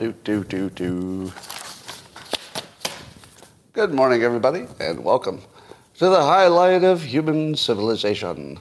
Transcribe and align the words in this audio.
Do, 0.00 0.14
do, 0.24 0.44
do, 0.44 0.70
do. 0.70 1.32
Good 3.74 3.92
morning, 3.92 4.22
everybody, 4.22 4.66
and 4.80 5.04
welcome 5.04 5.42
to 5.98 6.08
the 6.08 6.22
highlight 6.22 6.84
of 6.84 7.02
human 7.02 7.54
civilization, 7.54 8.58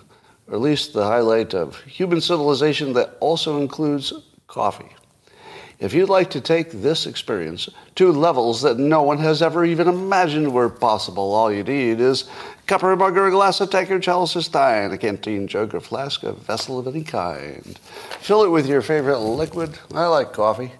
or 0.49 0.55
at 0.55 0.59
least 0.59 0.91
the 0.91 1.05
highlight 1.05 1.53
of 1.53 1.81
human 1.83 2.19
civilization 2.19 2.91
that 2.91 3.15
also 3.21 3.61
includes 3.61 4.11
coffee. 4.47 4.93
If 5.79 5.93
you'd 5.93 6.09
like 6.09 6.29
to 6.31 6.41
take 6.41 6.71
this 6.71 7.05
experience 7.05 7.69
to 7.95 8.11
levels 8.11 8.61
that 8.63 8.77
no 8.77 9.01
one 9.01 9.19
has 9.19 9.41
ever 9.41 9.63
even 9.63 9.87
imagined 9.87 10.53
were 10.53 10.69
possible, 10.69 11.33
all 11.33 11.53
you 11.53 11.63
need 11.63 12.01
is 12.01 12.23
a 12.23 12.63
cup 12.67 12.83
or 12.83 12.91
a 12.91 12.97
mug 12.97 13.15
or 13.15 13.27
a 13.27 13.31
glass 13.31 13.61
of 13.61 13.69
tankard, 13.69 14.03
chalice 14.03 14.35
or 14.35 14.41
stein, 14.41 14.91
a 14.91 14.97
canteen, 14.97 15.47
jug 15.47 15.73
or 15.73 15.79
flask, 15.79 16.21
a 16.23 16.33
vessel 16.33 16.77
of 16.79 16.87
any 16.93 17.05
kind. 17.05 17.79
Fill 18.19 18.43
it 18.43 18.49
with 18.49 18.67
your 18.67 18.81
favorite 18.81 19.19
liquid. 19.19 19.79
I 19.95 20.05
like 20.07 20.33
coffee. 20.33 20.73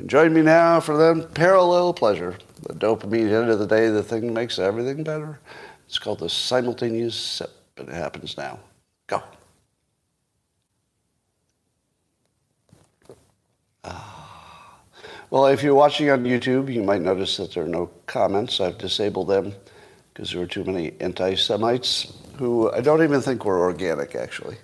And 0.00 0.08
join 0.08 0.32
me 0.32 0.40
now 0.40 0.80
for 0.80 0.96
the 0.96 1.28
parallel 1.34 1.92
pleasure. 1.92 2.34
The 2.66 2.72
dopamine 2.72 3.28
hit 3.28 3.50
of 3.50 3.58
the 3.58 3.66
day, 3.66 3.90
the 3.90 4.02
thing 4.02 4.32
makes 4.32 4.58
everything 4.58 5.04
better. 5.04 5.38
It's 5.86 5.98
called 5.98 6.20
the 6.20 6.30
simultaneous 6.30 7.14
sip, 7.14 7.50
and 7.76 7.86
it 7.86 7.94
happens 7.94 8.38
now. 8.38 8.60
Go. 9.08 9.22
Ah. 13.84 14.80
Well, 15.28 15.48
if 15.48 15.62
you're 15.62 15.74
watching 15.74 16.08
on 16.08 16.24
YouTube, 16.24 16.72
you 16.72 16.82
might 16.82 17.02
notice 17.02 17.36
that 17.36 17.52
there 17.52 17.64
are 17.64 17.68
no 17.68 17.90
comments. 18.06 18.58
I've 18.58 18.78
disabled 18.78 19.28
them 19.28 19.52
because 20.14 20.30
there 20.30 20.40
were 20.40 20.46
too 20.46 20.64
many 20.64 20.94
anti-Semites 21.00 22.10
who 22.38 22.72
I 22.72 22.80
don't 22.80 23.02
even 23.02 23.20
think 23.20 23.44
were 23.44 23.60
organic, 23.60 24.14
actually. 24.14 24.56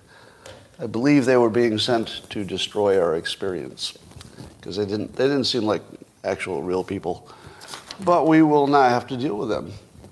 I 0.79 0.87
believe 0.87 1.25
they 1.25 1.37
were 1.37 1.51
being 1.51 1.77
sent 1.77 2.27
to 2.31 2.43
destroy 2.43 2.99
our 2.99 3.15
experience 3.15 3.95
because 4.59 4.75
they 4.75 4.85
didn't, 4.85 5.15
they 5.15 5.25
didn't 5.25 5.45
seem 5.45 5.63
like 5.63 5.81
actual 6.23 6.61
real 6.61 6.83
people. 6.83 7.27
But 8.03 8.27
we 8.27 8.41
will 8.41 8.67
not 8.67 8.89
have 8.89 9.07
to 9.07 9.17
deal 9.17 9.37
with 9.37 9.49
them 9.49 9.71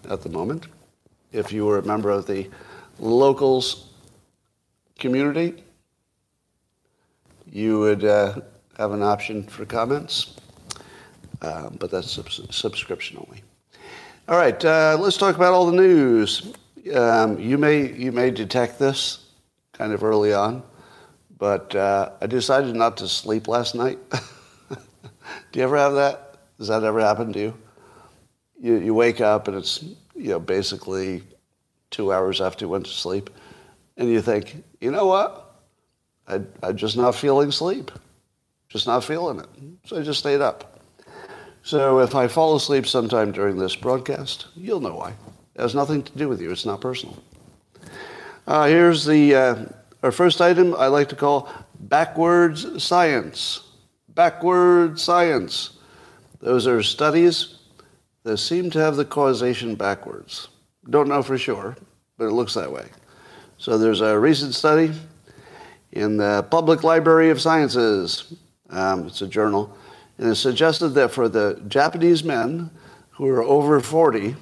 at 0.09 0.21
the 0.21 0.29
moment. 0.29 0.67
If 1.31 1.51
you 1.51 1.65
were 1.65 1.79
a 1.79 1.83
member 1.83 2.09
of 2.09 2.25
the 2.25 2.49
locals 2.99 3.89
community, 4.97 5.63
you 7.51 7.79
would 7.79 8.03
uh, 8.03 8.39
have 8.77 8.91
an 8.91 9.03
option 9.03 9.43
for 9.43 9.65
comments, 9.65 10.35
uh, 11.41 11.69
but 11.69 11.91
that's 11.91 12.11
subs- 12.11 12.41
subscription 12.49 13.17
only. 13.17 13.41
All 14.27 14.37
right, 14.37 14.63
uh, 14.65 14.97
let's 14.99 15.17
talk 15.17 15.35
about 15.35 15.53
all 15.53 15.65
the 15.65 15.77
news. 15.77 16.53
Um, 16.93 17.39
you 17.39 17.57
may 17.57 17.91
you 17.93 18.11
may 18.11 18.31
detect 18.31 18.79
this 18.79 19.25
kind 19.73 19.91
of 19.91 20.03
early 20.03 20.33
on, 20.33 20.63
but 21.37 21.75
uh, 21.75 22.11
I 22.21 22.27
decided 22.27 22.75
not 22.75 22.97
to 22.97 23.07
sleep 23.07 23.47
last 23.47 23.75
night. 23.75 23.99
Do 25.51 25.59
you 25.59 25.65
ever 25.65 25.77
have 25.77 25.93
that? 25.93 26.37
Does 26.57 26.67
that 26.67 26.83
ever 26.83 26.99
happen 27.01 27.33
to 27.33 27.39
you? 27.39 27.57
You, 28.61 28.77
you 28.77 28.93
wake 28.93 29.21
up 29.21 29.47
and 29.47 29.57
it's 29.57 29.83
you 30.15 30.29
know 30.29 30.39
basically 30.39 31.23
two 31.91 32.11
hours 32.11 32.41
after 32.41 32.65
you 32.65 32.69
went 32.69 32.85
to 32.85 32.91
sleep, 32.91 33.29
and 33.97 34.09
you 34.09 34.21
think, 34.21 34.63
you 34.81 34.91
know 34.91 35.05
what? 35.05 35.61
I, 36.27 36.41
I'm 36.63 36.75
just 36.75 36.97
not 36.97 37.15
feeling 37.15 37.51
sleep, 37.51 37.91
just 38.69 38.87
not 38.87 39.03
feeling 39.03 39.39
it. 39.39 39.47
So 39.85 39.97
I 39.97 40.01
just 40.01 40.19
stayed 40.19 40.41
up. 40.41 40.79
So 41.63 41.99
if 41.99 42.13
I 42.15 42.27
fall 42.27 42.55
asleep 42.55 42.85
sometime 42.85 43.31
during 43.31 43.57
this 43.57 43.75
broadcast, 43.75 44.47
you'll 44.55 44.81
know 44.81 44.95
why. 44.95 45.13
It 45.55 45.61
has 45.61 45.73
nothing 45.73 46.03
to 46.03 46.11
do 46.17 46.29
with 46.29 46.41
you. 46.41 46.51
It's 46.51 46.65
not 46.65 46.81
personal. 46.81 47.21
Uh, 48.45 48.67
here's 48.67 49.05
the 49.05 49.35
uh, 49.35 49.65
our 50.03 50.11
first 50.11 50.41
item. 50.41 50.75
I 50.75 50.87
like 50.87 51.09
to 51.09 51.15
call 51.15 51.49
backwards 51.79 52.83
science. 52.83 53.61
Backward 54.15 54.99
science. 54.99 55.71
Those 56.39 56.67
are 56.67 56.81
studies 56.81 57.55
that 58.23 58.37
seem 58.37 58.69
to 58.71 58.79
have 58.79 58.95
the 58.95 59.05
causation 59.05 59.75
backwards. 59.75 60.47
Don't 60.89 61.07
know 61.07 61.21
for 61.21 61.37
sure, 61.37 61.75
but 62.17 62.25
it 62.25 62.31
looks 62.31 62.53
that 62.55 62.71
way. 62.71 62.87
So 63.57 63.77
there's 63.77 64.01
a 64.01 64.17
recent 64.17 64.55
study 64.55 64.91
in 65.91 66.17
the 66.17 66.45
Public 66.49 66.83
Library 66.83 67.29
of 67.29 67.39
Sciences. 67.41 68.33
Um, 68.69 69.07
it's 69.07 69.21
a 69.21 69.27
journal 69.27 69.77
and 70.17 70.29
it 70.29 70.35
suggested 70.35 70.89
that 70.89 71.11
for 71.11 71.27
the 71.27 71.61
Japanese 71.67 72.23
men 72.23 72.69
who 73.11 73.27
are 73.27 73.43
over 73.43 73.79
40, 73.79 74.35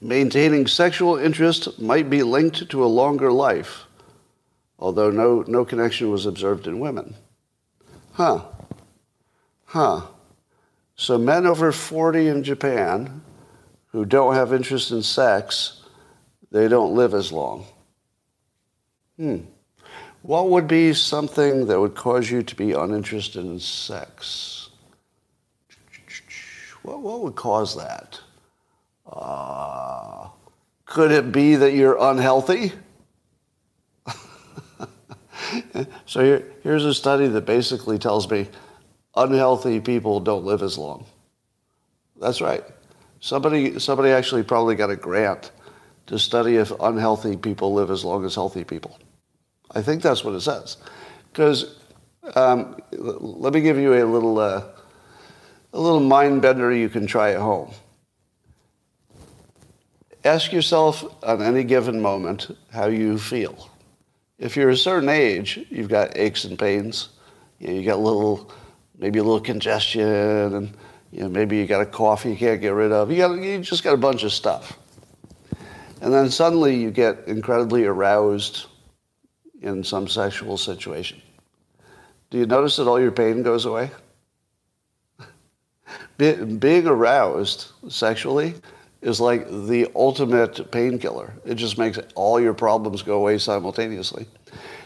maintaining 0.00 0.66
sexual 0.66 1.16
interest 1.16 1.80
might 1.80 2.10
be 2.10 2.22
linked 2.22 2.68
to 2.68 2.84
a 2.84 2.86
longer 2.86 3.32
life, 3.32 3.84
although 4.78 5.10
no, 5.10 5.44
no 5.46 5.64
connection 5.64 6.10
was 6.10 6.26
observed 6.26 6.66
in 6.66 6.78
women. 6.78 7.14
Huh. 8.16 8.40
Huh. 9.66 10.00
So 10.94 11.18
men 11.18 11.44
over 11.44 11.70
40 11.70 12.28
in 12.28 12.44
Japan 12.44 13.20
who 13.88 14.06
don't 14.06 14.34
have 14.34 14.54
interest 14.54 14.90
in 14.90 15.02
sex, 15.02 15.82
they 16.50 16.66
don't 16.66 16.94
live 16.94 17.12
as 17.12 17.30
long. 17.30 17.66
Hmm. 19.18 19.40
What 20.22 20.48
would 20.48 20.66
be 20.66 20.94
something 20.94 21.66
that 21.66 21.78
would 21.78 21.94
cause 21.94 22.30
you 22.30 22.42
to 22.42 22.56
be 22.56 22.72
uninterested 22.72 23.44
in 23.44 23.60
sex? 23.60 24.70
What, 26.84 27.00
what 27.00 27.20
would 27.20 27.34
cause 27.34 27.76
that? 27.76 28.18
Uh, 29.06 30.28
could 30.86 31.10
it 31.10 31.32
be 31.32 31.56
that 31.56 31.74
you're 31.74 31.98
unhealthy? 32.00 32.72
so 36.06 36.24
here, 36.24 36.52
here's 36.62 36.84
a 36.84 36.94
study 36.94 37.28
that 37.28 37.46
basically 37.46 37.98
tells 37.98 38.30
me 38.30 38.48
unhealthy 39.14 39.80
people 39.80 40.20
don't 40.20 40.44
live 40.44 40.62
as 40.62 40.78
long. 40.78 41.06
That's 42.20 42.40
right. 42.40 42.64
Somebody, 43.20 43.78
somebody 43.78 44.10
actually 44.10 44.42
probably 44.42 44.74
got 44.74 44.90
a 44.90 44.96
grant 44.96 45.50
to 46.06 46.18
study 46.18 46.56
if 46.56 46.70
unhealthy 46.80 47.36
people 47.36 47.74
live 47.74 47.90
as 47.90 48.04
long 48.04 48.24
as 48.24 48.34
healthy 48.34 48.64
people. 48.64 48.98
I 49.72 49.82
think 49.82 50.02
that's 50.02 50.22
what 50.22 50.34
it 50.34 50.40
says. 50.40 50.76
Because 51.32 51.76
um, 52.34 52.76
let 52.92 53.52
me 53.52 53.60
give 53.60 53.78
you 53.78 53.94
a 53.94 54.04
little, 54.04 54.38
uh, 54.38 54.64
a 55.72 55.80
little 55.80 56.00
mind 56.00 56.42
bender 56.42 56.72
you 56.72 56.88
can 56.88 57.06
try 57.06 57.32
at 57.32 57.40
home. 57.40 57.72
Ask 60.24 60.52
yourself 60.52 61.04
on 61.22 61.42
any 61.42 61.64
given 61.64 62.00
moment 62.00 62.56
how 62.72 62.86
you 62.86 63.18
feel. 63.18 63.70
If 64.38 64.56
you're 64.56 64.70
a 64.70 64.76
certain 64.76 65.08
age, 65.08 65.58
you've 65.70 65.88
got 65.88 66.16
aches 66.16 66.44
and 66.44 66.58
pains. 66.58 67.08
You, 67.58 67.68
know, 67.68 67.74
you 67.74 67.84
got 67.84 67.96
a 67.96 68.02
little, 68.02 68.52
maybe 68.98 69.18
a 69.18 69.22
little 69.22 69.40
congestion, 69.40 70.02
and 70.02 70.76
you 71.10 71.20
know, 71.20 71.28
maybe 71.28 71.56
you 71.56 71.66
got 71.66 71.80
a 71.80 71.86
cough 71.86 72.24
you 72.26 72.36
can't 72.36 72.60
get 72.60 72.74
rid 72.74 72.92
of. 72.92 73.10
You, 73.10 73.16
got, 73.16 73.40
you 73.40 73.58
just 73.60 73.82
got 73.82 73.94
a 73.94 73.98
bunch 73.98 74.24
of 74.24 74.32
stuff. 74.32 74.78
And 76.02 76.12
then 76.12 76.30
suddenly 76.30 76.76
you 76.76 76.90
get 76.90 77.26
incredibly 77.26 77.86
aroused 77.86 78.66
in 79.62 79.82
some 79.82 80.06
sexual 80.06 80.58
situation. 80.58 81.22
Do 82.28 82.38
you 82.38 82.46
notice 82.46 82.76
that 82.76 82.86
all 82.86 83.00
your 83.00 83.12
pain 83.12 83.42
goes 83.42 83.64
away? 83.64 83.90
Being 86.18 86.86
aroused 86.86 87.68
sexually 87.88 88.54
is 89.02 89.20
like 89.20 89.48
the 89.48 89.90
ultimate 89.94 90.70
painkiller. 90.70 91.32
It 91.44 91.54
just 91.54 91.78
makes 91.78 91.98
all 92.14 92.40
your 92.40 92.54
problems 92.54 93.02
go 93.02 93.18
away 93.18 93.38
simultaneously. 93.38 94.26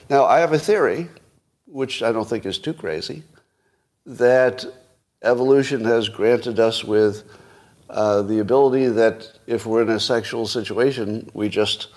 Now, 0.08 0.24
I 0.24 0.40
have 0.40 0.52
a 0.52 0.58
theory, 0.58 1.08
which 1.66 2.02
I 2.02 2.12
don't 2.12 2.28
think 2.28 2.44
is 2.44 2.58
too 2.58 2.74
crazy, 2.74 3.22
that 4.06 4.64
evolution 5.22 5.84
has 5.84 6.08
granted 6.08 6.58
us 6.58 6.82
with 6.82 7.24
uh, 7.88 8.22
the 8.22 8.40
ability 8.40 8.88
that 8.88 9.38
if 9.46 9.66
we're 9.66 9.82
in 9.82 9.90
a 9.90 10.00
sexual 10.00 10.46
situation, 10.46 11.30
we 11.34 11.48
just 11.48 11.88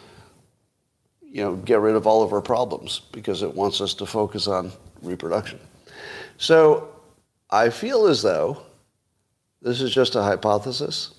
you 1.21 1.43
know, 1.43 1.55
get 1.55 1.79
rid 1.79 1.95
of 1.95 2.05
all 2.05 2.21
of 2.21 2.31
our 2.31 2.41
problems 2.41 3.01
because 3.11 3.41
it 3.41 3.53
wants 3.53 3.81
us 3.81 3.95
to 3.95 4.05
focus 4.05 4.47
on 4.47 4.71
reproduction. 5.01 5.59
So 6.37 6.89
I 7.49 7.69
feel 7.69 8.05
as 8.05 8.21
though, 8.21 8.63
this 9.61 9.81
is 9.81 9.91
just 9.91 10.15
a 10.15 10.21
hypothesis, 10.21 11.15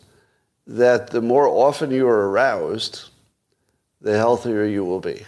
that 0.67 1.09
the 1.09 1.21
more 1.21 1.47
often 1.47 1.91
you 1.91 2.07
are 2.07 2.31
aroused, 2.31 3.11
the 4.01 4.17
healthier 4.17 4.65
you 4.65 4.85
will 4.85 5.01
be. 5.01 5.25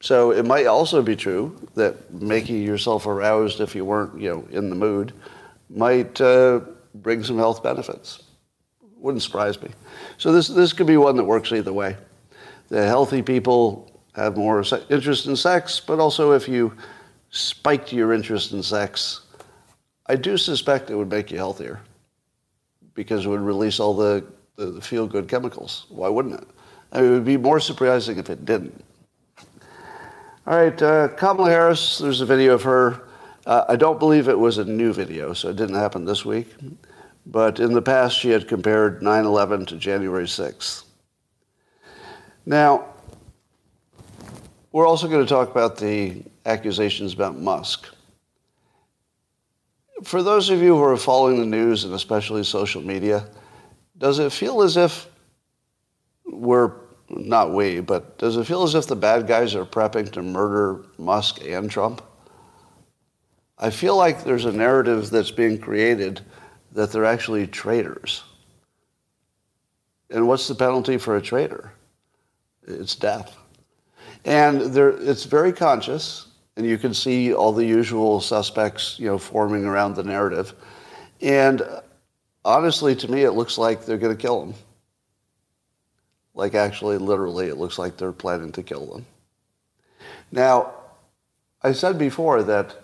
So 0.00 0.30
it 0.30 0.44
might 0.44 0.66
also 0.66 1.02
be 1.02 1.16
true 1.16 1.56
that 1.74 2.12
making 2.12 2.62
yourself 2.62 3.06
aroused 3.06 3.60
if 3.60 3.74
you 3.74 3.84
weren't, 3.84 4.20
you 4.20 4.30
know, 4.30 4.48
in 4.50 4.70
the 4.70 4.76
mood 4.76 5.12
might 5.68 6.20
uh, 6.20 6.60
bring 6.94 7.24
some 7.24 7.38
health 7.38 7.62
benefits. 7.62 8.22
Wouldn't 8.98 9.22
surprise 9.22 9.60
me. 9.60 9.70
So 10.18 10.32
this, 10.32 10.48
this 10.48 10.72
could 10.72 10.86
be 10.86 10.96
one 10.96 11.16
that 11.16 11.24
works 11.24 11.52
either 11.52 11.72
way 11.72 11.96
the 12.68 12.84
healthy 12.84 13.22
people 13.22 13.90
have 14.14 14.36
more 14.36 14.64
interest 14.88 15.26
in 15.26 15.36
sex, 15.36 15.78
but 15.78 16.00
also 16.00 16.32
if 16.32 16.48
you 16.48 16.72
spiked 17.30 17.92
your 17.92 18.12
interest 18.12 18.52
in 18.52 18.62
sex, 18.62 19.20
I 20.06 20.16
do 20.16 20.36
suspect 20.36 20.90
it 20.90 20.96
would 20.96 21.10
make 21.10 21.30
you 21.30 21.36
healthier 21.36 21.80
because 22.96 23.24
it 23.24 23.28
would 23.28 23.40
release 23.40 23.78
all 23.78 23.94
the, 23.94 24.24
the 24.56 24.80
feel 24.80 25.06
good 25.06 25.28
chemicals. 25.28 25.86
Why 25.90 26.08
wouldn't 26.08 26.40
it? 26.40 26.48
I 26.90 27.00
mean, 27.00 27.10
it 27.10 27.14
would 27.14 27.24
be 27.24 27.36
more 27.36 27.60
surprising 27.60 28.18
if 28.18 28.28
it 28.30 28.44
didn't. 28.44 28.84
All 30.46 30.56
right, 30.58 30.82
uh, 30.82 31.08
Kamala 31.08 31.50
Harris, 31.50 31.98
there's 31.98 32.20
a 32.20 32.26
video 32.26 32.54
of 32.54 32.62
her 32.62 33.02
Uh, 33.46 33.64
I 33.68 33.76
don't 33.76 34.00
believe 34.00 34.28
it 34.28 34.38
was 34.38 34.58
a 34.58 34.64
new 34.64 34.92
video, 34.92 35.32
so 35.32 35.50
it 35.50 35.56
didn't 35.56 35.76
happen 35.76 36.04
this 36.04 36.24
week. 36.24 36.48
But 37.26 37.60
in 37.60 37.72
the 37.72 37.82
past, 37.82 38.18
she 38.18 38.30
had 38.30 38.48
compared 38.48 39.02
9 39.02 39.24
11 39.24 39.66
to 39.66 39.76
January 39.76 40.26
6th. 40.26 40.82
Now, 42.44 42.86
we're 44.72 44.86
also 44.86 45.06
going 45.08 45.24
to 45.24 45.28
talk 45.28 45.50
about 45.50 45.76
the 45.76 46.24
accusations 46.44 47.14
about 47.14 47.38
Musk. 47.38 47.86
For 50.04 50.22
those 50.22 50.50
of 50.50 50.60
you 50.60 50.76
who 50.76 50.82
are 50.82 50.96
following 50.96 51.40
the 51.40 51.46
news 51.46 51.84
and 51.84 51.94
especially 51.94 52.44
social 52.44 52.82
media, 52.82 53.26
does 53.98 54.18
it 54.18 54.30
feel 54.32 54.62
as 54.62 54.76
if 54.76 55.08
we're 56.26 56.72
not 57.08 57.54
we, 57.54 57.80
but 57.80 58.18
does 58.18 58.36
it 58.36 58.46
feel 58.46 58.62
as 58.62 58.74
if 58.74 58.86
the 58.86 58.96
bad 58.96 59.26
guys 59.26 59.54
are 59.54 59.64
prepping 59.64 60.10
to 60.12 60.22
murder 60.22 60.84
Musk 60.98 61.40
and 61.44 61.70
Trump? 61.70 62.02
I 63.58 63.70
feel 63.70 63.96
like 63.96 64.22
there's 64.22 64.44
a 64.44 64.52
narrative 64.52 65.08
that's 65.10 65.30
being 65.30 65.58
created 65.58 66.20
that 66.72 66.92
they're 66.92 67.06
actually 67.06 67.46
traitors. 67.46 68.22
And 70.10 70.28
what's 70.28 70.46
the 70.46 70.54
penalty 70.54 70.98
for 70.98 71.16
a 71.16 71.22
traitor? 71.22 71.72
It's 72.66 72.94
death. 72.94 73.34
And 74.24 74.76
it's 74.76 75.24
very 75.24 75.52
conscious, 75.52 76.25
and 76.56 76.64
you 76.64 76.78
can 76.78 76.94
see 76.94 77.34
all 77.34 77.52
the 77.52 77.64
usual 77.64 78.20
suspects, 78.20 78.98
you 78.98 79.06
know, 79.06 79.18
forming 79.18 79.64
around 79.64 79.94
the 79.94 80.02
narrative. 80.02 80.54
And 81.20 81.62
honestly, 82.44 82.94
to 82.96 83.10
me, 83.10 83.22
it 83.22 83.32
looks 83.32 83.58
like 83.58 83.84
they're 83.84 83.98
going 83.98 84.16
to 84.16 84.20
kill 84.20 84.42
him. 84.42 84.54
Like 86.34 86.54
actually, 86.54 86.98
literally, 86.98 87.48
it 87.48 87.56
looks 87.56 87.78
like 87.78 87.96
they're 87.96 88.12
planning 88.12 88.52
to 88.52 88.62
kill 88.62 88.86
them. 88.86 89.06
Now, 90.32 90.72
I 91.62 91.72
said 91.72 91.98
before 91.98 92.42
that, 92.44 92.76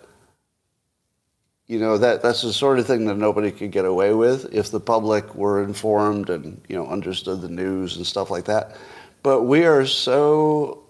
you 1.67 1.79
know, 1.79 1.97
that, 1.97 2.23
that's 2.23 2.43
the 2.43 2.53
sort 2.53 2.79
of 2.79 2.87
thing 2.87 3.07
that 3.07 3.17
nobody 3.17 3.51
could 3.51 3.71
get 3.71 3.85
away 3.85 4.13
with 4.13 4.53
if 4.55 4.71
the 4.71 4.81
public 4.81 5.35
were 5.35 5.63
informed 5.63 6.29
and, 6.29 6.61
you 6.69 6.77
know, 6.77 6.87
understood 6.87 7.41
the 7.41 7.49
news 7.49 7.97
and 7.97 8.07
stuff 8.07 8.31
like 8.31 8.45
that. 8.45 8.77
But 9.23 9.43
we 9.43 9.65
are 9.65 9.87
so 9.87 10.83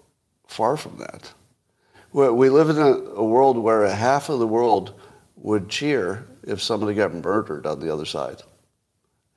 far 0.47 0.75
from 0.75 0.97
that. 0.97 1.31
We 2.13 2.49
live 2.49 2.69
in 2.69 2.77
a, 2.77 3.23
world 3.23 3.57
where 3.57 3.87
half 3.87 4.29
of 4.29 4.37
the 4.37 4.45
world 4.45 4.93
would 5.35 5.67
cheer 5.67 6.27
if 6.43 6.61
somebody 6.61 6.93
got 6.93 7.11
murdered 7.11 7.65
on 7.65 7.79
the 7.79 7.91
other 7.91 8.05
side. 8.05 8.43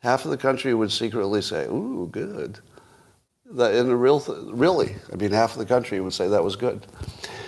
Half 0.00 0.26
of 0.26 0.30
the 0.30 0.36
country 0.36 0.74
would 0.74 0.92
secretly 0.92 1.40
say, 1.40 1.64
ooh, 1.64 2.06
good. 2.12 2.58
That 3.52 3.74
in 3.74 3.86
the 3.86 3.96
real, 3.96 4.20
th- 4.20 4.38
really, 4.48 4.94
I 5.10 5.16
mean, 5.16 5.30
half 5.30 5.52
of 5.52 5.58
the 5.58 5.64
country 5.64 6.00
would 6.00 6.12
say 6.12 6.28
that 6.28 6.44
was 6.44 6.54
good. 6.54 6.86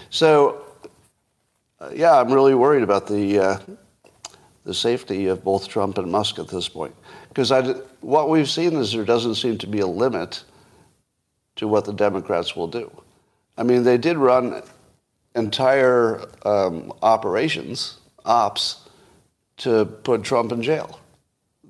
So, 0.08 0.64
uh, 1.78 1.90
yeah, 1.94 2.18
I'm 2.18 2.32
really 2.32 2.54
worried 2.54 2.82
about 2.82 3.06
the 3.06 3.38
uh, 3.38 3.58
the 4.64 4.74
safety 4.74 5.26
of 5.26 5.44
both 5.44 5.68
Trump 5.68 5.98
and 5.98 6.10
Musk 6.10 6.38
at 6.38 6.48
this 6.48 6.68
point, 6.68 6.94
because 7.28 7.50
what 8.00 8.28
we've 8.28 8.48
seen 8.48 8.74
is 8.74 8.92
there 8.92 9.04
doesn't 9.04 9.34
seem 9.34 9.58
to 9.58 9.66
be 9.66 9.80
a 9.80 9.86
limit 9.86 10.44
to 11.56 11.66
what 11.66 11.84
the 11.84 11.92
Democrats 11.92 12.54
will 12.54 12.68
do. 12.68 12.90
I 13.56 13.62
mean, 13.62 13.82
they 13.82 13.98
did 13.98 14.16
run 14.16 14.62
entire 15.38 16.24
um, 16.44 16.92
operations, 17.02 17.98
ops, 18.24 18.88
to 19.58 19.84
put 19.84 20.22
Trump 20.22 20.52
in 20.52 20.62
jail. 20.62 21.00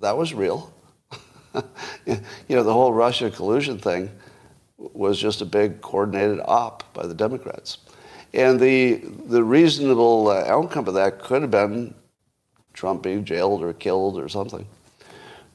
That 0.00 0.16
was 0.16 0.34
real. 0.34 0.72
you 2.06 2.16
know, 2.48 2.62
the 2.62 2.72
whole 2.72 2.92
Russia 2.92 3.30
collusion 3.30 3.78
thing 3.78 4.10
was 4.76 5.18
just 5.18 5.40
a 5.40 5.44
big 5.44 5.80
coordinated 5.80 6.40
op 6.44 6.92
by 6.94 7.06
the 7.06 7.14
Democrats. 7.14 7.78
And 8.34 8.60
the, 8.60 9.02
the 9.26 9.42
reasonable 9.42 10.28
uh, 10.28 10.44
outcome 10.46 10.86
of 10.86 10.94
that 10.94 11.20
could 11.20 11.42
have 11.42 11.50
been 11.50 11.94
Trump 12.74 13.02
being 13.02 13.24
jailed 13.24 13.62
or 13.62 13.72
killed 13.72 14.18
or 14.18 14.28
something. 14.28 14.66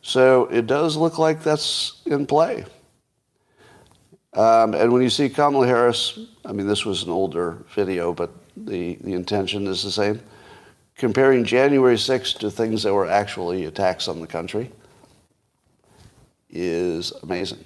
So 0.01 0.45
it 0.45 0.67
does 0.67 0.97
look 0.97 1.17
like 1.17 1.43
that's 1.43 2.01
in 2.05 2.25
play. 2.25 2.65
Um, 4.35 4.73
and 4.73 4.91
when 4.91 5.01
you 5.03 5.09
see 5.09 5.29
Kamala 5.29 5.67
Harris, 5.67 6.19
I 6.43 6.53
mean, 6.53 6.67
this 6.67 6.85
was 6.85 7.03
an 7.03 7.11
older 7.11 7.57
video, 7.75 8.13
but 8.13 8.31
the, 8.57 8.95
the 9.01 9.13
intention 9.13 9.67
is 9.67 9.83
the 9.83 9.91
same. 9.91 10.21
Comparing 10.95 11.43
January 11.43 11.95
6th 11.95 12.39
to 12.39 12.49
things 12.49 12.83
that 12.83 12.93
were 12.93 13.09
actually 13.09 13.65
attacks 13.65 14.07
on 14.07 14.21
the 14.21 14.27
country 14.27 14.71
is 16.49 17.11
amazing. 17.23 17.63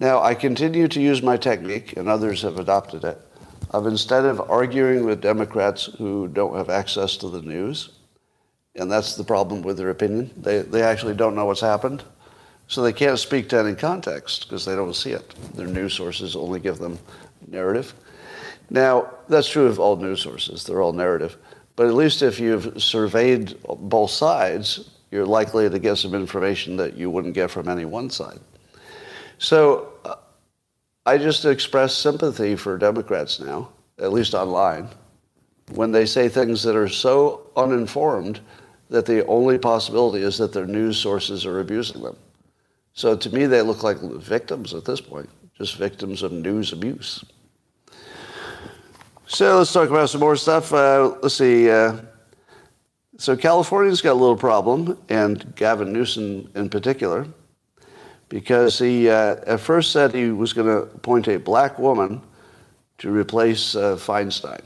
Now, 0.00 0.22
I 0.22 0.34
continue 0.34 0.88
to 0.88 1.00
use 1.00 1.22
my 1.22 1.36
technique, 1.36 1.96
and 1.96 2.08
others 2.08 2.42
have 2.42 2.58
adopted 2.58 3.04
it, 3.04 3.20
of 3.70 3.86
instead 3.86 4.24
of 4.24 4.50
arguing 4.50 5.04
with 5.04 5.20
Democrats 5.20 5.86
who 5.98 6.28
don't 6.28 6.56
have 6.56 6.68
access 6.68 7.16
to 7.18 7.28
the 7.28 7.42
news, 7.42 7.90
and 8.76 8.90
that's 8.90 9.16
the 9.16 9.24
problem 9.24 9.62
with 9.62 9.76
their 9.76 9.90
opinion, 9.90 10.30
they, 10.36 10.62
they 10.62 10.82
actually 10.82 11.14
don't 11.14 11.36
know 11.36 11.46
what's 11.46 11.60
happened, 11.60 12.02
so 12.68 12.82
they 12.82 12.92
can't 12.92 13.18
speak 13.18 13.48
to 13.50 13.58
any 13.58 13.74
context 13.74 14.48
because 14.48 14.64
they 14.64 14.74
don't 14.74 14.94
see 14.94 15.10
it. 15.10 15.34
Their 15.54 15.66
news 15.66 15.94
sources 15.94 16.34
only 16.34 16.60
give 16.60 16.78
them 16.78 16.98
narrative. 17.48 17.94
Now, 18.70 19.10
that's 19.28 19.48
true 19.48 19.66
of 19.66 19.78
all 19.78 19.96
news 19.96 20.22
sources, 20.22 20.64
they're 20.64 20.82
all 20.82 20.92
narrative. 20.92 21.36
But 21.76 21.86
at 21.86 21.94
least 21.94 22.22
if 22.22 22.38
you've 22.38 22.82
surveyed 22.82 23.60
both 23.64 24.10
sides, 24.10 24.90
you're 25.10 25.26
likely 25.26 25.68
to 25.68 25.78
get 25.78 25.96
some 25.96 26.14
information 26.14 26.76
that 26.76 26.96
you 26.96 27.10
wouldn't 27.10 27.34
get 27.34 27.50
from 27.50 27.68
any 27.68 27.84
one 27.84 28.10
side. 28.10 28.40
So 29.38 29.92
uh, 30.04 30.16
I 31.06 31.18
just 31.18 31.44
express 31.44 31.94
sympathy 31.94 32.56
for 32.56 32.78
Democrats 32.78 33.40
now, 33.40 33.68
at 33.98 34.12
least 34.12 34.34
online, 34.34 34.88
when 35.72 35.92
they 35.92 36.06
say 36.06 36.28
things 36.28 36.62
that 36.62 36.76
are 36.76 36.88
so 36.88 37.50
uninformed 37.56 38.40
that 38.90 39.06
the 39.06 39.26
only 39.26 39.58
possibility 39.58 40.22
is 40.22 40.38
that 40.38 40.52
their 40.52 40.66
news 40.66 40.98
sources 40.98 41.46
are 41.46 41.60
abusing 41.60 42.02
them. 42.02 42.16
So 42.94 43.16
to 43.16 43.30
me, 43.30 43.46
they 43.46 43.60
look 43.60 43.82
like 43.82 43.98
victims 44.00 44.72
at 44.72 44.84
this 44.84 45.00
point, 45.00 45.28
just 45.58 45.76
victims 45.76 46.22
of 46.22 46.30
news 46.30 46.72
abuse. 46.72 47.24
So 49.26 49.58
let's 49.58 49.72
talk 49.72 49.90
about 49.90 50.10
some 50.10 50.20
more 50.20 50.36
stuff. 50.36 50.72
Uh, 50.72 51.16
let's 51.20 51.34
see. 51.34 51.68
Uh, 51.68 51.96
so 53.16 53.36
California's 53.36 54.00
got 54.00 54.12
a 54.12 54.20
little 54.20 54.36
problem, 54.36 54.96
and 55.08 55.54
Gavin 55.56 55.92
Newsom 55.92 56.48
in 56.54 56.70
particular, 56.70 57.26
because 58.28 58.78
he 58.78 59.08
uh, 59.08 59.36
at 59.46 59.60
first 59.60 59.90
said 59.90 60.14
he 60.14 60.30
was 60.30 60.52
going 60.52 60.68
to 60.68 60.82
appoint 60.94 61.26
a 61.26 61.38
black 61.38 61.78
woman 61.80 62.20
to 62.98 63.10
replace 63.10 63.74
uh, 63.74 63.96
Feinstein 63.96 64.62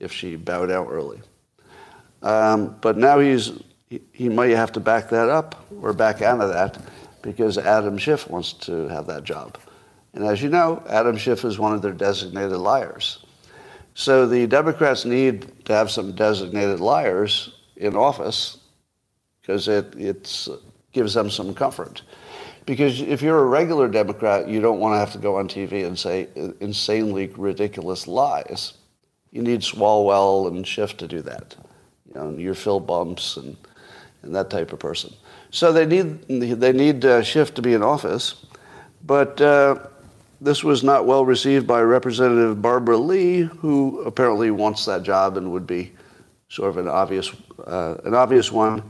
if 0.00 0.12
she 0.12 0.36
bowed 0.36 0.70
out 0.70 0.88
early. 0.90 1.20
Um, 2.22 2.76
but 2.82 2.98
now 2.98 3.18
he's 3.18 3.52
he, 3.88 4.02
he 4.12 4.28
might 4.28 4.50
have 4.50 4.72
to 4.72 4.80
back 4.80 5.08
that 5.10 5.30
up 5.30 5.66
or 5.80 5.94
back 5.94 6.20
out 6.20 6.40
of 6.40 6.50
that 6.50 6.78
because 7.22 7.58
Adam 7.58 7.98
Schiff 7.98 8.28
wants 8.28 8.52
to 8.54 8.88
have 8.88 9.06
that 9.06 9.24
job. 9.24 9.58
And 10.14 10.24
as 10.24 10.42
you 10.42 10.48
know, 10.48 10.82
Adam 10.88 11.16
Schiff 11.16 11.44
is 11.44 11.58
one 11.58 11.72
of 11.72 11.82
their 11.82 11.92
designated 11.92 12.58
liars. 12.58 13.24
So 13.94 14.26
the 14.26 14.46
Democrats 14.46 15.04
need 15.04 15.64
to 15.66 15.72
have 15.72 15.90
some 15.90 16.12
designated 16.12 16.80
liars 16.80 17.54
in 17.76 17.96
office 17.96 18.58
because 19.40 19.68
it 19.68 19.94
it's, 19.96 20.48
gives 20.92 21.14
them 21.14 21.30
some 21.30 21.54
comfort. 21.54 22.02
Because 22.66 23.00
if 23.00 23.22
you're 23.22 23.38
a 23.38 23.46
regular 23.46 23.88
Democrat, 23.88 24.48
you 24.48 24.60
don't 24.60 24.80
want 24.80 24.94
to 24.94 24.98
have 24.98 25.12
to 25.12 25.18
go 25.18 25.36
on 25.36 25.48
TV 25.48 25.86
and 25.86 25.98
say 25.98 26.28
insanely 26.60 27.28
ridiculous 27.36 28.06
lies. 28.06 28.74
You 29.32 29.42
need 29.42 29.60
Swalwell 29.60 30.48
and 30.48 30.66
Schiff 30.66 30.96
to 30.98 31.08
do 31.08 31.22
that. 31.22 31.56
You 32.08 32.14
know, 32.14 32.30
you're 32.30 32.54
Phil 32.54 32.80
Bumps 32.80 33.36
and, 33.36 33.56
and 34.22 34.34
that 34.34 34.50
type 34.50 34.72
of 34.72 34.78
person. 34.78 35.12
So 35.50 35.72
they 35.72 35.86
need, 35.86 36.28
they 36.28 36.72
need 36.72 37.04
uh, 37.04 37.22
Schiff 37.22 37.54
to 37.54 37.62
be 37.62 37.74
in 37.74 37.82
office. 37.82 38.46
But 39.04 39.40
uh, 39.40 39.86
this 40.40 40.62
was 40.62 40.82
not 40.82 41.06
well 41.06 41.24
received 41.24 41.66
by 41.66 41.80
Representative 41.82 42.62
Barbara 42.62 42.96
Lee, 42.96 43.42
who 43.42 44.02
apparently 44.02 44.50
wants 44.50 44.84
that 44.86 45.02
job 45.02 45.36
and 45.36 45.52
would 45.52 45.66
be 45.66 45.92
sort 46.48 46.70
of 46.70 46.76
an 46.76 46.88
obvious, 46.88 47.30
uh, 47.66 47.96
an 48.04 48.14
obvious 48.14 48.50
one 48.52 48.82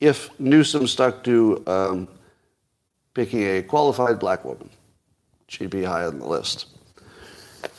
if 0.00 0.28
Newsom 0.38 0.86
stuck 0.86 1.24
to 1.24 1.62
um, 1.66 2.08
picking 3.14 3.42
a 3.42 3.62
qualified 3.62 4.18
black 4.18 4.44
woman. 4.44 4.68
She'd 5.48 5.70
be 5.70 5.84
high 5.84 6.04
on 6.04 6.18
the 6.18 6.26
list. 6.26 6.66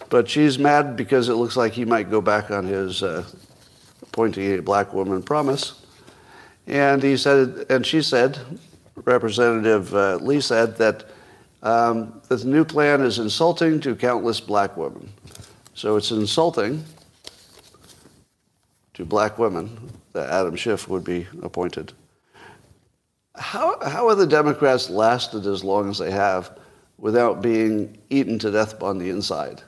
But 0.10 0.30
she's 0.30 0.58
mad 0.58 0.96
because 0.96 1.30
it 1.30 1.36
looks 1.36 1.58
like 1.58 1.74
he 1.74 1.86
might 1.86 2.10
go 2.10 2.22
back 2.22 2.50
on 2.50 2.66
his 2.66 3.04
uh, 3.04 3.24
appointing 4.02 4.58
a 4.58 4.62
black 4.62 4.94
woman 4.94 5.22
promise. 5.22 5.86
And 6.68 7.02
he 7.02 7.16
said, 7.16 7.66
and 7.70 7.86
she 7.86 8.02
said, 8.02 8.38
Representative 8.96 9.94
uh, 9.96 10.18
Lee 10.18 10.42
said 10.42 10.78
that 10.78 11.06
um, 11.64 12.22
the 12.28 12.44
new 12.46 12.66
plan 12.66 13.02
is 13.02 13.20
insulting 13.20 13.80
to 13.82 13.96
countless 13.96 14.40
black 14.40 14.76
women. 14.76 15.10
So 15.74 15.96
it's 15.96 16.12
insulting 16.12 16.84
to 18.96 19.06
black 19.06 19.38
women 19.38 19.78
that 20.14 20.30
Adam 20.30 20.56
Schiff 20.56 20.88
would 20.90 21.04
be 21.04 21.28
appointed. 21.42 21.94
How, 23.36 23.80
how 23.88 24.10
have 24.10 24.18
the 24.18 24.28
Democrats 24.28 24.90
lasted 24.90 25.46
as 25.46 25.64
long 25.64 25.90
as 25.90 26.00
they 26.00 26.12
have 26.12 26.58
without 26.98 27.42
being 27.42 27.98
eaten 28.10 28.40
to 28.40 28.52
death 28.52 28.82
on 28.82 28.98
the 28.98 29.10
inside? 29.10 29.62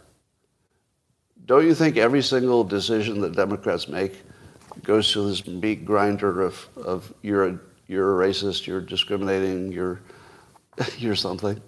Don't 1.46 1.66
you 1.66 1.76
think 1.76 1.98
every 1.98 2.24
single 2.24 2.64
decision 2.64 3.22
that 3.22 3.36
Democrats 3.36 3.88
make, 3.88 4.22
goes 4.84 5.12
through 5.12 5.30
this 5.30 5.46
meat 5.48 5.86
grinder 5.86 6.42
of, 6.42 6.68
of 6.76 7.14
you're 7.22 7.48
a, 7.48 7.60
you're 7.88 8.22
a 8.22 8.28
racist, 8.28 8.68
you're 8.68 8.82
discriminating, 8.82 9.72
you're, 9.72 10.02
you're 10.98 11.16
something. 11.16 11.62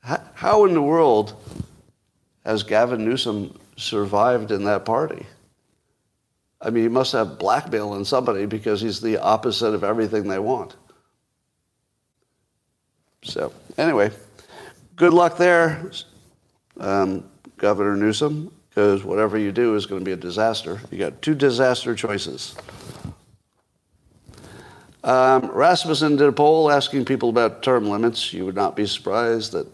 How, 0.00 0.20
how 0.34 0.64
in 0.64 0.74
the 0.74 0.82
world 0.82 1.34
has 2.44 2.62
Gavin 2.62 3.04
Newsom 3.04 3.58
survived 3.76 4.50
in 4.50 4.64
that 4.64 4.84
party? 4.84 5.26
I 6.60 6.70
mean, 6.70 6.82
he 6.82 6.88
must 6.88 7.12
have 7.12 7.38
blackmail 7.38 7.94
in 7.94 8.04
somebody 8.04 8.46
because 8.46 8.80
he's 8.80 9.00
the 9.00 9.18
opposite 9.18 9.74
of 9.74 9.84
everything 9.84 10.26
they 10.26 10.40
want. 10.40 10.74
So, 13.22 13.52
anyway, 13.76 14.10
good 14.96 15.12
luck 15.12 15.36
there, 15.36 15.90
um, 16.78 17.24
Governor 17.56 17.96
Newsom, 17.96 18.52
because 18.78 19.02
whatever 19.02 19.36
you 19.36 19.50
do 19.50 19.74
is 19.74 19.86
going 19.86 20.00
to 20.00 20.04
be 20.04 20.12
a 20.12 20.16
disaster. 20.16 20.80
You 20.92 20.98
got 20.98 21.20
two 21.20 21.34
disaster 21.34 21.96
choices. 21.96 22.54
Um, 25.02 25.50
Rasmussen 25.50 26.14
did 26.14 26.28
a 26.28 26.32
poll 26.32 26.70
asking 26.70 27.04
people 27.04 27.28
about 27.28 27.64
term 27.64 27.90
limits. 27.90 28.32
You 28.32 28.44
would 28.44 28.54
not 28.54 28.76
be 28.76 28.86
surprised 28.86 29.50
that 29.50 29.66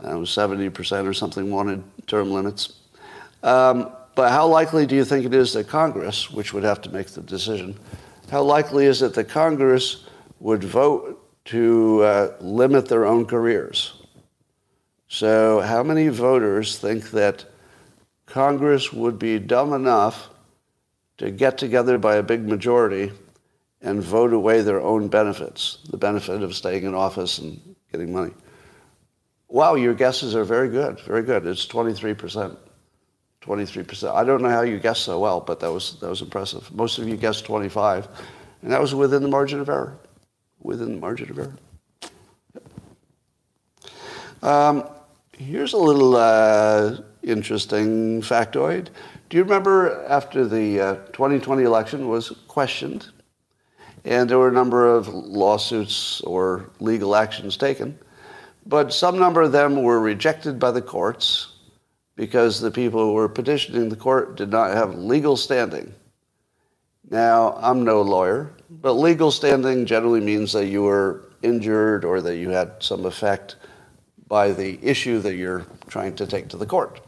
um, 0.00 0.24
70% 0.24 1.06
or 1.06 1.14
something 1.14 1.48
wanted 1.48 1.84
term 2.08 2.32
limits. 2.32 2.72
Um, 3.44 3.92
but 4.16 4.32
how 4.32 4.48
likely 4.48 4.84
do 4.84 4.96
you 4.96 5.04
think 5.04 5.26
it 5.26 5.32
is 5.32 5.52
that 5.52 5.68
Congress, 5.68 6.28
which 6.28 6.52
would 6.52 6.64
have 6.64 6.82
to 6.82 6.90
make 6.90 7.06
the 7.06 7.20
decision, 7.20 7.78
how 8.32 8.42
likely 8.42 8.86
is 8.86 9.00
it 9.00 9.14
that 9.14 9.28
Congress 9.28 10.08
would 10.40 10.64
vote 10.64 11.24
to 11.44 12.02
uh, 12.02 12.32
limit 12.40 12.88
their 12.88 13.06
own 13.06 13.26
careers? 13.26 13.92
So, 15.06 15.60
how 15.60 15.84
many 15.84 16.08
voters 16.08 16.76
think 16.78 17.12
that 17.12 17.44
Congress 18.30 18.92
would 18.92 19.18
be 19.18 19.38
dumb 19.38 19.72
enough 19.72 20.30
to 21.18 21.30
get 21.30 21.58
together 21.58 21.98
by 21.98 22.16
a 22.16 22.22
big 22.22 22.46
majority 22.46 23.12
and 23.82 24.02
vote 24.02 24.32
away 24.32 24.62
their 24.62 24.80
own 24.80 25.08
benefits, 25.08 25.78
the 25.90 25.96
benefit 25.96 26.42
of 26.42 26.54
staying 26.54 26.84
in 26.84 26.94
office 26.94 27.38
and 27.38 27.60
getting 27.90 28.12
money? 28.12 28.32
Wow, 29.48 29.74
your 29.74 29.94
guesses 29.94 30.36
are 30.36 30.44
very 30.44 30.68
good, 30.68 31.00
very 31.00 31.22
good. 31.22 31.44
It's 31.44 31.66
23%. 31.66 32.56
23%. 33.42 34.14
I 34.14 34.22
don't 34.22 34.42
know 34.42 34.50
how 34.50 34.62
you 34.62 34.78
guessed 34.78 35.04
so 35.04 35.18
well, 35.18 35.40
but 35.40 35.60
that 35.60 35.72
was, 35.72 35.98
that 36.00 36.08
was 36.08 36.22
impressive. 36.22 36.70
Most 36.72 36.98
of 36.98 37.08
you 37.08 37.16
guessed 37.16 37.44
25, 37.46 38.06
and 38.62 38.70
that 38.70 38.80
was 38.80 38.94
within 38.94 39.22
the 39.22 39.28
margin 39.28 39.60
of 39.60 39.68
error. 39.68 39.98
Within 40.62 40.92
the 40.92 41.00
margin 41.00 41.30
of 41.30 41.38
error. 41.38 41.56
Um, 44.42 44.88
here's 45.36 45.72
a 45.72 45.78
little 45.78 46.16
uh, 46.16 46.98
interesting 47.22 48.20
factoid. 48.22 48.88
Do 49.28 49.36
you 49.36 49.42
remember 49.42 50.04
after 50.08 50.46
the 50.46 50.80
uh, 50.80 50.94
2020 51.12 51.62
election 51.62 52.08
was 52.08 52.30
questioned, 52.48 53.08
and 54.04 54.28
there 54.28 54.38
were 54.38 54.48
a 54.48 54.52
number 54.52 54.86
of 54.88 55.08
lawsuits 55.08 56.20
or 56.22 56.70
legal 56.80 57.14
actions 57.14 57.56
taken, 57.56 57.98
but 58.66 58.92
some 58.92 59.18
number 59.18 59.42
of 59.42 59.52
them 59.52 59.82
were 59.82 60.00
rejected 60.00 60.58
by 60.58 60.70
the 60.70 60.82
courts 60.82 61.54
because 62.16 62.60
the 62.60 62.70
people 62.70 63.00
who 63.00 63.12
were 63.14 63.28
petitioning 63.28 63.88
the 63.88 63.96
court 63.96 64.36
did 64.36 64.50
not 64.50 64.74
have 64.74 64.94
legal 64.94 65.36
standing. 65.36 65.94
Now, 67.08 67.58
I'm 67.60 67.82
no 67.84 68.02
lawyer, 68.02 68.52
but 68.70 68.92
legal 68.92 69.30
standing 69.30 69.86
generally 69.86 70.20
means 70.20 70.52
that 70.52 70.66
you 70.66 70.82
were 70.82 71.30
injured 71.42 72.04
or 72.04 72.20
that 72.20 72.36
you 72.36 72.50
had 72.50 72.72
some 72.80 73.06
effect 73.06 73.56
by 74.28 74.52
the 74.52 74.78
issue 74.82 75.18
that 75.20 75.34
you're 75.34 75.66
trying 75.88 76.14
to 76.16 76.26
take 76.26 76.48
to 76.48 76.56
the 76.56 76.66
court. 76.66 77.00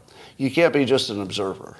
You 0.43 0.51
can't 0.51 0.73
be 0.73 0.83
just 0.83 1.09
an 1.09 1.21
observer. 1.21 1.77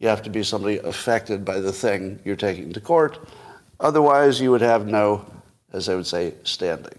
You 0.00 0.08
have 0.08 0.22
to 0.22 0.30
be 0.30 0.42
somebody 0.42 0.78
affected 0.78 1.44
by 1.44 1.60
the 1.60 1.70
thing 1.70 2.18
you're 2.24 2.34
taking 2.34 2.72
to 2.72 2.80
court. 2.80 3.20
Otherwise, 3.78 4.40
you 4.40 4.50
would 4.50 4.60
have 4.60 4.88
no, 4.88 5.24
as 5.72 5.88
I 5.88 5.94
would 5.94 6.08
say, 6.08 6.34
standing. 6.42 6.98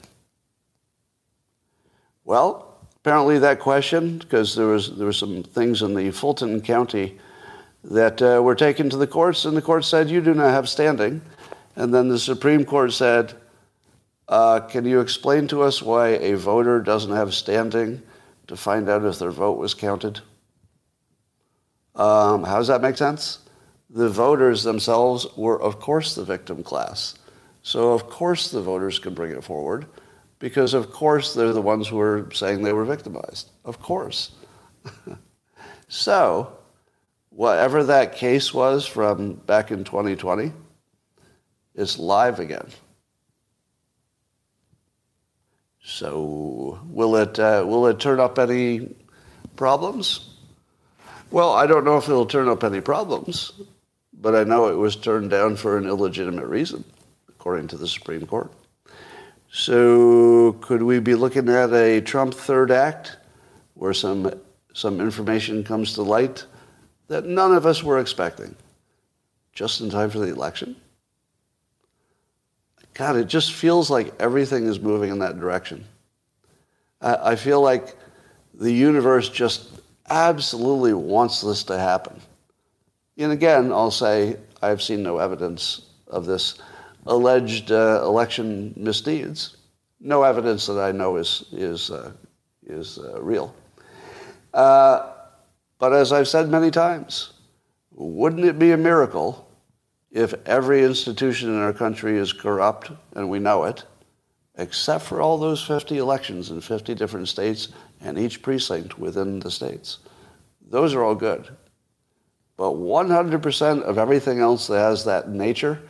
Well, 2.23 2.77
apparently 2.95 3.37
that 3.39 3.59
question, 3.59 4.19
because 4.19 4.55
there 4.55 4.67
was 4.67 4.95
there 4.95 5.05
were 5.05 5.11
some 5.11 5.43
things 5.43 5.81
in 5.81 5.93
the 5.93 6.09
Fulton 6.11 6.61
County 6.61 7.19
that 7.83 8.21
uh, 8.21 8.41
were 8.41 8.55
taken 8.55 8.89
to 8.89 8.95
the 8.95 9.05
courts, 9.05 9.43
and 9.43 9.57
the 9.57 9.61
court 9.61 9.83
said 9.83 10.09
you 10.09 10.21
do 10.21 10.33
not 10.33 10.51
have 10.51 10.69
standing, 10.69 11.21
and 11.75 11.93
then 11.93 12.07
the 12.07 12.17
Supreme 12.17 12.63
Court 12.63 12.93
said, 12.93 13.33
uh, 14.29 14.61
"Can 14.61 14.85
you 14.85 15.01
explain 15.01 15.49
to 15.49 15.63
us 15.63 15.81
why 15.81 16.11
a 16.11 16.37
voter 16.37 16.79
doesn't 16.79 17.11
have 17.11 17.33
standing 17.33 18.01
to 18.47 18.55
find 18.55 18.87
out 18.87 19.03
if 19.03 19.19
their 19.19 19.31
vote 19.31 19.57
was 19.57 19.73
counted?" 19.73 20.21
Um, 21.95 22.43
how 22.43 22.57
does 22.57 22.67
that 22.67 22.81
make 22.81 22.97
sense? 22.97 23.39
The 23.89 24.09
voters 24.09 24.63
themselves 24.63 25.27
were, 25.37 25.61
of 25.61 25.79
course, 25.79 26.15
the 26.15 26.25
victim 26.25 26.63
class. 26.63 27.15
So, 27.61 27.93
of 27.93 28.09
course, 28.09 28.51
the 28.51 28.61
voters 28.61 28.99
can 28.99 29.13
bring 29.13 29.31
it 29.31 29.43
forward 29.43 29.85
because 30.43 30.73
of 30.73 30.91
course 30.91 31.33
they're 31.33 31.53
the 31.53 31.61
ones 31.61 31.87
who 31.87 31.97
are 32.01 32.27
saying 32.33 32.63
they 32.63 32.73
were 32.73 32.83
victimized. 32.83 33.49
Of 33.63 33.79
course. 33.79 34.31
so, 35.87 36.57
whatever 37.29 37.85
that 37.85 38.15
case 38.15 38.53
was 38.53 38.85
from 38.85 39.35
back 39.35 39.71
in 39.71 39.85
2020 39.85 40.51
is 41.75 41.97
live 41.97 42.41
again. 42.41 42.67
So, 45.81 46.77
will 46.87 47.15
it, 47.15 47.39
uh, 47.39 47.63
will 47.65 47.87
it 47.87 48.01
turn 48.01 48.19
up 48.19 48.37
any 48.37 48.93
problems? 49.55 50.32
Well, 51.33 51.53
I 51.53 51.65
don't 51.65 51.83
know 51.83 51.97
if 51.97 52.07
it'll 52.07 52.27
turn 52.27 52.47
up 52.47 52.63
any 52.63 52.79
problems, 52.79 53.53
but 54.21 54.35
I 54.35 54.43
know 54.43 54.67
it 54.67 54.75
was 54.75 54.95
turned 54.95 55.31
down 55.31 55.55
for 55.55 55.79
an 55.79 55.87
illegitimate 55.87 56.45
reason, 56.45 56.83
according 57.27 57.69
to 57.69 57.75
the 57.75 57.87
Supreme 57.87 58.27
Court. 58.27 58.51
So 59.51 60.51
could 60.61 60.83
we 60.83 60.99
be 60.99 61.15
looking 61.15 61.49
at 61.49 61.73
a 61.73 62.01
Trump 62.01 62.35
third 62.35 62.69
act 62.69 63.17
where 63.73 63.95
some, 63.95 64.31
some 64.75 65.01
information 65.01 65.63
comes 65.63 65.95
to 65.95 66.03
light 66.03 66.45
that 67.07 67.25
none 67.25 67.55
of 67.55 67.65
us 67.65 67.81
were 67.81 67.97
expecting 67.97 68.55
just 69.53 69.81
in 69.81 69.89
time 69.89 70.11
for 70.11 70.19
the 70.19 70.31
election? 70.31 70.75
God, 72.93 73.15
it 73.15 73.25
just 73.25 73.53
feels 73.53 73.89
like 73.89 74.13
everything 74.19 74.67
is 74.67 74.79
moving 74.79 75.09
in 75.09 75.17
that 75.17 75.39
direction. 75.39 75.83
I, 77.01 77.31
I 77.31 77.35
feel 77.37 77.59
like 77.59 77.97
the 78.53 78.71
universe 78.71 79.29
just 79.29 79.79
absolutely 80.09 80.93
wants 80.93 81.41
this 81.41 81.63
to 81.65 81.77
happen. 81.77 82.19
And 83.17 83.31
again, 83.31 83.71
I'll 83.71 83.91
say 83.91 84.37
I've 84.61 84.81
seen 84.81 85.03
no 85.03 85.17
evidence 85.17 85.87
of 86.07 86.25
this 86.25 86.55
alleged 87.05 87.71
uh, 87.71 88.01
election 88.03 88.73
misdeeds. 88.75 89.57
No 89.99 90.23
evidence 90.23 90.65
that 90.67 90.79
I 90.79 90.91
know 90.91 91.17
is, 91.17 91.45
is, 91.51 91.91
uh, 91.91 92.11
is 92.65 92.97
uh, 92.97 93.21
real. 93.21 93.53
Uh, 94.53 95.11
but 95.79 95.93
as 95.93 96.11
I've 96.11 96.27
said 96.27 96.49
many 96.49 96.71
times, 96.71 97.33
wouldn't 97.91 98.45
it 98.45 98.57
be 98.59 98.71
a 98.71 98.77
miracle 98.77 99.47
if 100.11 100.33
every 100.45 100.83
institution 100.83 101.49
in 101.49 101.59
our 101.59 101.73
country 101.73 102.17
is 102.17 102.31
corrupt 102.31 102.91
and 103.15 103.29
we 103.29 103.39
know 103.39 103.63
it, 103.65 103.83
except 104.55 105.03
for 105.03 105.21
all 105.21 105.37
those 105.37 105.63
50 105.63 105.97
elections 105.97 106.51
in 106.51 106.61
50 106.61 106.93
different 106.95 107.27
states 107.27 107.69
and 108.03 108.19
each 108.19 108.41
precinct 108.41 108.99
within 108.99 109.39
the 109.39 109.49
states? 109.49 109.97
Those 110.69 110.93
are 110.93 111.03
all 111.03 111.15
good. 111.15 111.49
But 112.57 112.73
100% 112.73 113.81
of 113.81 113.97
everything 113.97 114.39
else 114.39 114.67
that 114.67 114.79
has 114.79 115.05
that 115.05 115.29
nature 115.29 115.81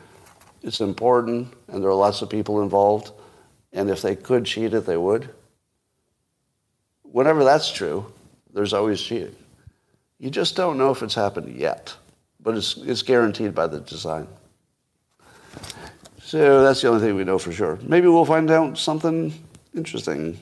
it's 0.64 0.80
important, 0.80 1.54
and 1.68 1.84
there 1.84 1.90
are 1.90 1.96
lots 1.96 2.22
of 2.22 2.30
people 2.30 2.62
involved, 2.62 3.12
and 3.74 3.90
if 3.90 4.02
they 4.02 4.16
could 4.16 4.46
cheat 4.46 4.74
it, 4.74 4.86
they 4.86 4.96
would. 4.96 5.30
Whenever 7.04 7.44
that's 7.44 7.70
true, 7.70 8.12
there's 8.54 8.74
always 8.74 9.02
cheating. 9.02 9.36
You 10.20 10.30
just 10.30 10.56
don't 10.56 10.78
know 10.78 10.90
if 10.90 11.04
it's 11.04 11.14
happened 11.14 11.54
yet, 11.54 11.94
but 12.40 12.56
it's, 12.56 12.78
it's 12.78 13.02
guaranteed 13.02 13.54
by 13.54 13.68
the 13.68 13.82
design. 13.82 14.26
So 16.22 16.64
that's 16.64 16.82
the 16.82 16.88
only 16.88 17.02
thing 17.02 17.16
we 17.16 17.26
know 17.26 17.38
for 17.38 17.52
sure. 17.52 17.78
Maybe 17.82 18.08
we'll 18.08 18.26
find 18.26 18.50
out 18.50 18.78
something 18.78 19.34
interesting. 19.76 20.40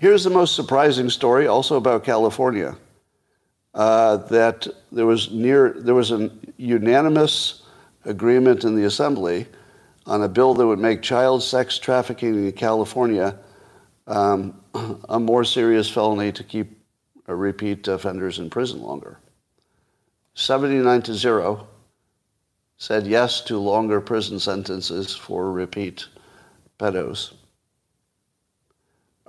Here's 0.00 0.24
the 0.24 0.30
most 0.30 0.56
surprising 0.56 1.10
story, 1.10 1.46
also 1.46 1.76
about 1.76 2.04
California. 2.04 2.74
Uh, 3.74 4.16
that 4.16 4.66
there 4.90 5.04
was 5.04 5.30
near 5.30 5.74
there 5.76 5.94
was 5.94 6.10
a 6.10 6.30
unanimous 6.56 7.64
agreement 8.06 8.64
in 8.64 8.76
the 8.76 8.84
Assembly 8.84 9.46
on 10.06 10.22
a 10.22 10.28
bill 10.28 10.54
that 10.54 10.66
would 10.66 10.78
make 10.78 11.02
child 11.02 11.42
sex 11.42 11.78
trafficking 11.78 12.46
in 12.46 12.52
California 12.52 13.38
um, 14.06 14.58
a 15.10 15.20
more 15.20 15.44
serious 15.44 15.90
felony 15.90 16.32
to 16.32 16.44
keep 16.44 16.80
repeat 17.26 17.86
offenders 17.86 18.38
in 18.38 18.48
prison 18.48 18.80
longer. 18.80 19.18
79 20.32 21.02
to 21.02 21.14
0 21.14 21.68
said 22.78 23.06
yes 23.06 23.42
to 23.42 23.58
longer 23.58 24.00
prison 24.00 24.40
sentences 24.40 25.14
for 25.14 25.52
repeat 25.52 26.06
pedos. 26.78 27.34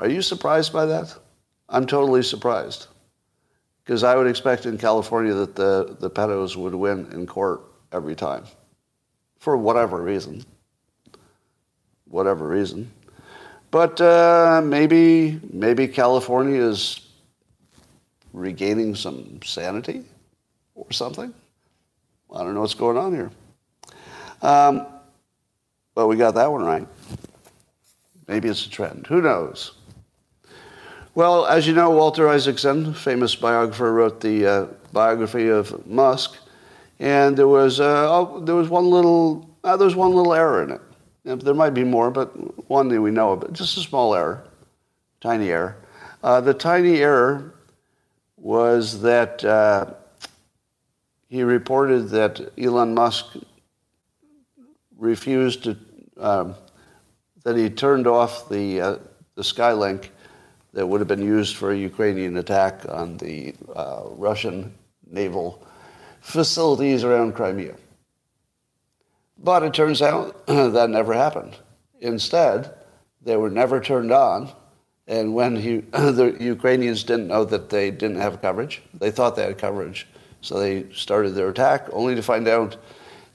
Are 0.01 0.09
you 0.09 0.23
surprised 0.23 0.73
by 0.73 0.87
that? 0.87 1.15
I'm 1.69 1.85
totally 1.85 2.23
surprised. 2.23 2.87
Because 3.85 4.03
I 4.03 4.15
would 4.15 4.25
expect 4.25 4.65
in 4.65 4.79
California 4.79 5.33
that 5.35 5.55
the, 5.55 5.95
the 5.99 6.09
pedos 6.09 6.55
would 6.55 6.73
win 6.73 7.07
in 7.13 7.27
court 7.27 7.61
every 7.91 8.15
time, 8.15 8.45
for 9.37 9.55
whatever 9.55 10.01
reason. 10.01 10.43
Whatever 12.05 12.47
reason. 12.47 12.91
But 13.69 14.01
uh, 14.01 14.61
maybe, 14.63 15.39
maybe 15.53 15.87
California 15.87 16.61
is 16.61 17.07
regaining 18.33 18.95
some 18.95 19.39
sanity 19.43 20.03
or 20.73 20.91
something. 20.91 21.31
I 22.33 22.43
don't 22.43 22.55
know 22.55 22.61
what's 22.61 22.73
going 22.73 22.97
on 22.97 23.13
here. 23.13 23.31
Um, 24.41 24.87
but 25.93 26.07
we 26.07 26.15
got 26.15 26.33
that 26.35 26.51
one 26.51 26.63
right. 26.63 26.87
Maybe 28.27 28.49
it's 28.49 28.65
a 28.65 28.69
trend. 28.69 29.05
Who 29.07 29.21
knows? 29.21 29.73
Well, 31.13 31.45
as 31.45 31.67
you 31.67 31.73
know, 31.73 31.89
Walter 31.89 32.29
Isaacson, 32.29 32.93
famous 32.93 33.35
biographer, 33.35 33.91
wrote 33.91 34.21
the 34.21 34.45
uh, 34.45 34.65
biography 34.93 35.49
of 35.49 35.85
Musk, 35.85 36.37
and 36.99 37.35
there 37.35 37.49
was 37.49 37.81
uh, 37.81 38.07
oh, 38.09 38.39
there 38.39 38.55
was 38.55 38.69
one 38.69 38.89
little 38.89 39.49
uh, 39.65 39.75
there 39.75 39.83
was 39.83 39.95
one 39.95 40.13
little 40.13 40.33
error 40.33 40.63
in 40.63 40.71
it. 40.71 40.81
There 41.43 41.53
might 41.53 41.73
be 41.73 41.83
more, 41.83 42.11
but 42.11 42.29
one 42.69 42.87
that 42.87 43.01
we 43.01 43.11
know 43.11 43.33
of, 43.33 43.51
just 43.51 43.75
a 43.75 43.81
small 43.81 44.15
error, 44.15 44.41
tiny 45.19 45.49
error. 45.49 45.75
Uh, 46.23 46.39
the 46.39 46.53
tiny 46.53 47.01
error 47.01 47.55
was 48.37 49.01
that 49.01 49.43
uh, 49.43 49.87
he 51.27 51.43
reported 51.43 52.07
that 52.11 52.53
Elon 52.57 52.93
Musk 52.93 53.35
refused 54.97 55.65
to 55.65 55.77
um, 56.17 56.55
that 57.43 57.57
he 57.57 57.69
turned 57.69 58.07
off 58.07 58.47
the 58.47 58.79
uh, 58.79 58.97
the 59.35 59.41
Skylink 59.41 60.07
that 60.73 60.87
would 60.87 61.01
have 61.01 61.07
been 61.07 61.21
used 61.21 61.55
for 61.55 61.71
a 61.71 61.77
Ukrainian 61.77 62.37
attack 62.37 62.85
on 62.89 63.17
the 63.17 63.53
uh, 63.75 64.03
Russian 64.11 64.73
naval 65.05 65.65
facilities 66.21 67.03
around 67.03 67.33
Crimea. 67.33 67.75
But 69.37 69.63
it 69.63 69.73
turns 69.73 70.01
out 70.01 70.45
that 70.47 70.89
never 70.89 71.13
happened. 71.13 71.57
Instead, 71.99 72.73
they 73.21 73.35
were 73.35 73.49
never 73.49 73.81
turned 73.81 74.11
on. 74.11 74.51
And 75.07 75.33
when 75.33 75.55
he, 75.55 75.77
the 75.91 76.37
Ukrainians 76.39 77.03
didn't 77.03 77.27
know 77.27 77.43
that 77.45 77.69
they 77.69 77.91
didn't 77.91 78.21
have 78.21 78.41
coverage, 78.41 78.81
they 78.93 79.11
thought 79.11 79.35
they 79.35 79.43
had 79.43 79.57
coverage. 79.57 80.07
So 80.41 80.59
they 80.59 80.91
started 80.93 81.31
their 81.31 81.49
attack 81.49 81.87
only 81.91 82.15
to 82.15 82.23
find 82.23 82.47
out 82.47 82.77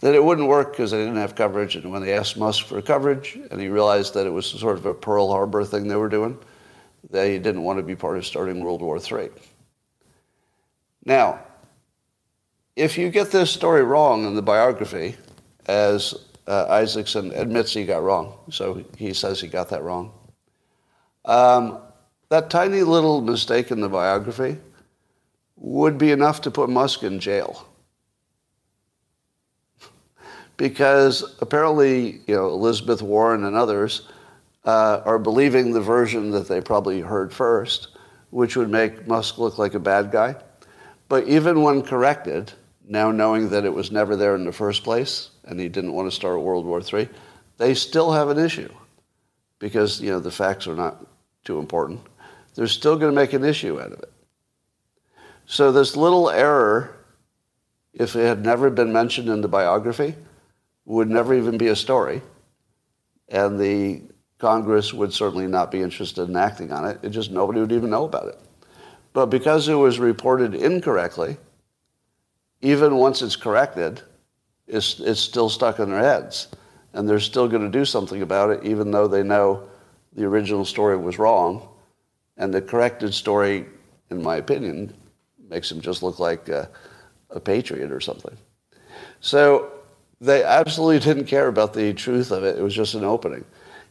that 0.01 0.15
it 0.15 0.23
wouldn't 0.23 0.49
work 0.49 0.73
because 0.73 0.91
they 0.91 0.99
didn't 0.99 1.17
have 1.17 1.35
coverage. 1.35 1.77
And 1.77 1.91
when 1.93 2.03
they 2.03 2.13
asked 2.13 2.37
Musk 2.37 2.67
for 2.67 2.81
coverage 2.83 3.39
and 3.51 3.61
he 3.61 3.69
realized 3.69 4.15
that 4.15 4.27
it 4.27 4.31
was 4.31 4.47
sort 4.47 4.77
of 4.77 4.87
a 4.87 4.95
Pearl 4.95 5.29
Harbor 5.29 5.65
thing 5.65 5.89
they 5.89 5.97
were 5.97 6.09
doing, 6.09 6.39
they 7.11 7.39
didn't 7.39 7.63
want 7.63 7.79
to 7.79 7.83
be 7.83 7.97
part 7.97 8.17
of 8.17 8.27
starting 8.27 8.63
World 8.63 8.83
War 8.83 8.99
III. 8.99 9.31
Now, 11.05 11.41
if 12.75 12.99
you 12.99 13.11
get 13.11 13.31
this 13.31 13.51
story 13.51 13.83
wrong 13.83 14.27
in 14.27 14.35
the 14.35 14.43
biography, 14.43 15.17
as 15.67 16.15
uh, 16.47 16.67
Isaacson 16.69 17.33
admits 17.33 17.73
he 17.73 17.85
got 17.85 18.03
wrong, 18.03 18.39
so 18.51 18.85
he 18.97 19.13
says 19.13 19.41
he 19.41 19.49
got 19.49 19.69
that 19.71 19.83
wrong, 19.83 20.13
um, 21.25 21.79
that 22.29 22.51
tiny 22.51 22.83
little 22.83 23.21
mistake 23.21 23.71
in 23.71 23.81
the 23.81 23.89
biography 23.89 24.59
would 25.57 25.97
be 25.97 26.11
enough 26.11 26.41
to 26.43 26.51
put 26.51 26.69
Musk 26.69 27.03
in 27.03 27.19
jail. 27.19 27.67
because 30.57 31.37
apparently, 31.41 32.21
you 32.27 32.35
know, 32.35 32.49
Elizabeth 32.49 33.01
Warren 33.01 33.45
and 33.45 33.57
others 33.57 34.09
uh, 34.67 35.01
are 35.05 35.19
believing 35.19 35.73
the 35.73 35.81
version 35.81 36.31
that 36.33 36.49
they 36.49 36.61
probably 36.61 37.01
heard 37.01 37.33
first, 37.33 37.89
which 38.31 38.57
would 38.57 38.69
make 38.69 39.07
Musk 39.07 39.39
look 39.39 39.59
like 39.59 39.75
a 39.75 39.81
bad 39.81 40.11
guy. 40.11 40.35
But 41.09 41.29
even 41.29 41.63
when 41.63 41.83
corrected, 41.83 42.53
now 42.87 43.13
knowing 43.13 43.49
that 43.51 43.65
it 43.65 43.73
was 43.73 43.93
never 43.93 44.17
there 44.17 44.35
in 44.35 44.45
the 44.45 44.53
first 44.53 44.83
place 44.83 45.31
and 45.45 45.59
he 45.59 45.69
didn't 45.69 45.93
want 45.93 46.11
to 46.11 46.15
start 46.15 46.41
World 46.41 46.67
War 46.67 46.81
III, 46.81 47.09
they 47.59 47.75
still 47.75 48.13
have 48.13 48.29
an 48.29 48.39
issue 48.39 48.73
because 49.61 50.01
you 50.01 50.11
know 50.11 50.21
the 50.21 50.31
facts 50.31 50.67
are 50.67 50.75
not 50.75 51.07
too 51.45 51.59
important. 51.59 52.01
They're 52.55 52.67
still 52.67 52.97
going 52.97 53.13
to 53.13 53.21
make 53.21 53.33
an 53.33 53.45
issue 53.45 53.81
out 53.81 53.93
of 53.93 54.01
it. 54.01 54.13
So 55.47 55.71
this 55.71 55.97
little 55.97 56.29
error, 56.29 56.97
if 57.93 58.17
it 58.17 58.27
had 58.27 58.45
never 58.45 58.69
been 58.69 58.93
mentioned 58.93 59.29
in 59.29 59.43
the 59.43 59.49
biography, 59.49 60.17
would 60.85 61.09
never 61.09 61.35
even 61.35 61.57
be 61.57 61.69
a 61.69 61.77
story. 61.77 62.21
And 63.29 63.59
the 63.59 64.03
Congress 64.39 64.93
would 64.93 65.13
certainly 65.13 65.47
not 65.47 65.71
be 65.71 65.81
interested 65.81 66.29
in 66.29 66.37
acting 66.37 66.73
on 66.73 66.85
it. 66.85 66.99
It 67.03 67.11
just 67.11 67.31
nobody 67.31 67.61
would 67.61 67.73
even 67.73 67.91
know 67.91 68.05
about 68.05 68.29
it. 68.29 68.39
But 69.13 69.27
because 69.27 69.69
it 69.69 69.75
was 69.75 69.99
reported 69.99 70.55
incorrectly, 70.55 71.39
even 72.61 72.97
once 72.97 73.23
it's 73.23 73.37
corrected, 73.37 74.03
it's, 74.67 75.01
it's 75.01 75.21
still 75.21 75.49
stuck 75.49 75.79
in 75.79 75.89
their 75.89 76.01
heads. 76.01 76.49
And 76.93 77.09
they're 77.09 77.21
still 77.21 77.49
going 77.49 77.63
to 77.63 77.79
do 77.79 77.85
something 77.85 78.23
about 78.23 78.51
it, 78.51 78.65
even 78.65 78.91
though 78.91 79.07
they 79.07 79.23
know 79.23 79.69
the 80.15 80.25
original 80.25 80.65
story 80.65 80.97
was 80.97 81.19
wrong. 81.19 81.69
And 82.37 82.53
the 82.53 82.61
corrected 82.61 83.15
story, 83.15 83.67
in 84.11 84.23
my 84.23 84.37
opinion, 84.37 84.95
makes 85.49 85.69
them 85.69 85.81
just 85.81 86.03
look 86.03 86.19
like 86.19 86.49
a, 86.49 86.69
a 87.31 87.41
patriot 87.41 87.91
or 87.91 88.01
something. 88.01 88.37
So 89.21 89.73
they 90.21 90.43
absolutely 90.43 90.99
didn't 90.99 91.27
care 91.27 91.49
about 91.49 91.73
the 91.73 91.93
truth 91.95 92.31
of 92.31 92.45
it. 92.45 92.59
It 92.59 92.63
was 92.63 92.75
just 92.75 92.95
an 92.95 93.05
opening. 93.05 93.45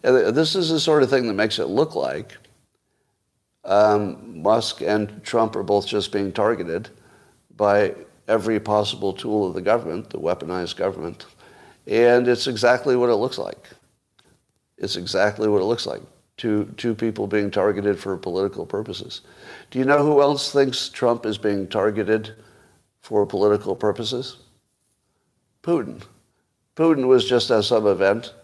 And 0.05 0.35
this 0.35 0.55
is 0.55 0.69
the 0.69 0.79
sort 0.79 1.01
of 1.01 1.09
thing 1.09 1.25
that 1.27 1.33
makes 1.33 1.57
it 1.57 1.65
look 1.65 1.95
like 1.95 2.37
um, 3.63 4.43
Musk 4.43 4.81
and 4.81 5.23
Trump 5.23 5.55
are 5.55 5.63
both 5.63 5.87
just 5.87 6.11
being 6.11 6.31
targeted 6.31 6.89
by 7.57 7.95
every 8.27 8.59
possible 8.59 9.13
tool 9.13 9.47
of 9.47 9.55
the 9.55 9.63
government, 9.63 10.11
the 10.11 10.19
weaponized 10.19 10.75
government. 10.75 11.25
And 11.87 12.27
it's 12.27 12.45
exactly 12.45 12.95
what 12.95 13.09
it 13.09 13.15
looks 13.15 13.39
like. 13.39 13.67
It's 14.77 14.95
exactly 14.95 15.47
what 15.47 15.61
it 15.61 15.65
looks 15.65 15.87
like. 15.87 16.03
Two, 16.37 16.71
two 16.77 16.93
people 16.93 17.25
being 17.25 17.49
targeted 17.49 17.97
for 17.97 18.15
political 18.15 18.63
purposes. 18.63 19.21
Do 19.71 19.79
you 19.79 19.85
know 19.85 20.05
who 20.05 20.21
else 20.21 20.51
thinks 20.51 20.89
Trump 20.89 21.25
is 21.25 21.39
being 21.39 21.67
targeted 21.67 22.35
for 23.01 23.25
political 23.25 23.75
purposes? 23.75 24.37
Putin. 25.63 26.03
Putin 26.75 27.07
was 27.07 27.27
just 27.27 27.49
at 27.49 27.63
some 27.63 27.87
event 27.87 28.35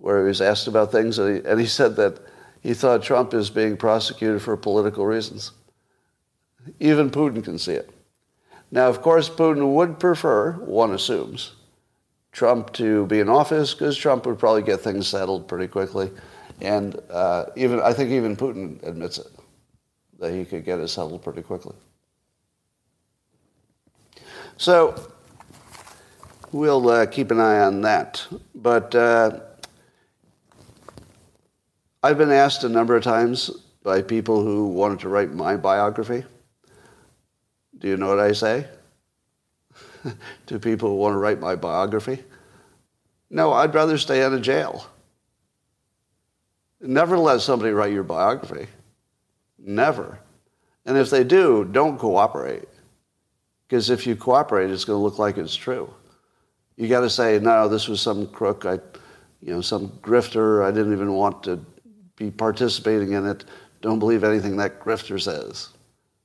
where 0.00 0.22
he 0.22 0.28
was 0.28 0.40
asked 0.40 0.66
about 0.66 0.90
things, 0.90 1.18
and 1.18 1.36
he, 1.36 1.48
and 1.48 1.60
he 1.60 1.66
said 1.66 1.96
that 1.96 2.18
he 2.60 2.74
thought 2.74 3.02
Trump 3.02 3.34
is 3.34 3.50
being 3.50 3.76
prosecuted 3.76 4.42
for 4.42 4.56
political 4.56 5.06
reasons. 5.06 5.52
Even 6.78 7.10
Putin 7.10 7.42
can 7.42 7.58
see 7.58 7.72
it. 7.72 7.90
Now, 8.70 8.88
of 8.88 9.02
course, 9.02 9.28
Putin 9.28 9.74
would 9.74 9.98
prefer, 9.98 10.52
one 10.52 10.92
assumes, 10.92 11.52
Trump 12.32 12.72
to 12.74 13.06
be 13.06 13.18
in 13.18 13.28
office 13.28 13.74
because 13.74 13.96
Trump 13.96 14.24
would 14.26 14.38
probably 14.38 14.62
get 14.62 14.80
things 14.80 15.08
settled 15.08 15.48
pretty 15.48 15.66
quickly. 15.66 16.10
And 16.60 16.96
uh, 17.10 17.46
even 17.56 17.80
I 17.80 17.92
think 17.92 18.10
even 18.10 18.36
Putin 18.36 18.82
admits 18.86 19.18
it, 19.18 19.26
that 20.18 20.32
he 20.32 20.44
could 20.44 20.64
get 20.64 20.78
it 20.78 20.88
settled 20.88 21.22
pretty 21.22 21.42
quickly. 21.42 21.74
So 24.56 25.10
we'll 26.52 26.88
uh, 26.88 27.06
keep 27.06 27.30
an 27.30 27.40
eye 27.40 27.60
on 27.60 27.80
that. 27.80 28.24
But 28.54 28.94
uh, 28.94 29.40
I've 32.02 32.16
been 32.16 32.30
asked 32.30 32.64
a 32.64 32.68
number 32.68 32.96
of 32.96 33.02
times 33.02 33.50
by 33.82 34.00
people 34.00 34.42
who 34.42 34.68
wanted 34.68 35.00
to 35.00 35.08
write 35.08 35.32
my 35.32 35.56
biography. 35.56 36.24
Do 37.78 37.88
you 37.88 37.96
know 37.96 38.08
what 38.08 38.20
I 38.20 38.32
say? 38.32 38.66
to 40.46 40.58
people 40.58 40.90
who 40.90 40.96
want 40.96 41.14
to 41.14 41.18
write 41.18 41.40
my 41.40 41.56
biography? 41.56 42.22
No, 43.28 43.52
I'd 43.52 43.74
rather 43.74 43.98
stay 43.98 44.22
out 44.22 44.32
of 44.32 44.42
jail. 44.42 44.86
Never 46.80 47.18
let 47.18 47.42
somebody 47.42 47.72
write 47.72 47.92
your 47.92 48.02
biography. 48.02 48.66
Never. 49.58 50.18
And 50.86 50.96
if 50.96 51.10
they 51.10 51.24
do, 51.24 51.64
don't 51.64 51.98
cooperate. 51.98 52.68
Because 53.68 53.90
if 53.90 54.06
you 54.06 54.16
cooperate, 54.16 54.70
it's 54.70 54.84
going 54.84 54.98
to 54.98 55.02
look 55.02 55.18
like 55.18 55.36
it's 55.36 55.54
true. 55.54 55.92
You 56.76 56.88
got 56.88 57.00
to 57.00 57.10
say, 57.10 57.38
no, 57.38 57.68
this 57.68 57.88
was 57.88 58.00
some 58.00 58.26
crook, 58.26 58.64
I, 58.64 58.78
you 59.42 59.52
know, 59.52 59.60
some 59.60 59.88
grifter. 60.02 60.64
I 60.64 60.70
didn't 60.70 60.94
even 60.94 61.12
want 61.12 61.42
to 61.44 61.64
be 62.20 62.30
participating 62.30 63.12
in 63.12 63.26
it. 63.26 63.46
Don't 63.80 63.98
believe 63.98 64.22
anything 64.22 64.58
that 64.58 64.78
grifter 64.78 65.20
says. 65.20 65.70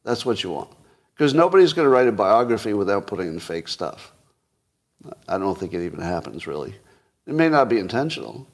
That's 0.03 0.25
what 0.25 0.43
you 0.43 0.51
want. 0.51 0.69
Because 1.15 1.33
nobody's 1.33 1.71
going 1.71 1.85
to 1.85 1.89
write 1.89 2.09
a 2.09 2.11
biography 2.11 2.73
without 2.73 3.07
putting 3.07 3.29
in 3.29 3.39
fake 3.39 3.69
stuff. 3.69 4.11
I 5.27 5.37
don't 5.37 5.57
think 5.57 5.73
it 5.73 5.85
even 5.85 6.01
happens, 6.01 6.45
really. 6.47 6.75
It 7.25 7.33
may 7.33 7.47
not 7.47 7.69
be 7.69 7.79
intentional, 7.79 8.45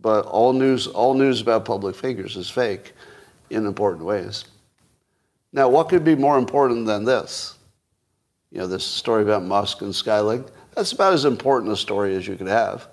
but 0.00 0.24
all 0.24 0.54
news, 0.54 0.86
all 0.86 1.12
news 1.12 1.42
about 1.42 1.66
public 1.66 1.94
figures 1.94 2.34
is 2.36 2.48
fake 2.48 2.94
in 3.50 3.66
important 3.66 4.06
ways. 4.06 4.46
Now, 5.52 5.68
what 5.68 5.90
could 5.90 6.04
be 6.04 6.14
more 6.14 6.38
important 6.38 6.86
than 6.86 7.04
this? 7.04 7.58
You 8.50 8.60
know, 8.60 8.66
this 8.66 8.84
story 8.84 9.22
about 9.22 9.44
Musk 9.44 9.82
and 9.82 9.92
Skylink. 9.92 10.48
That's 10.74 10.92
about 10.92 11.12
as 11.12 11.26
important 11.26 11.72
a 11.72 11.76
story 11.76 12.16
as 12.16 12.26
you 12.26 12.36
could 12.36 12.46
have. 12.46 12.88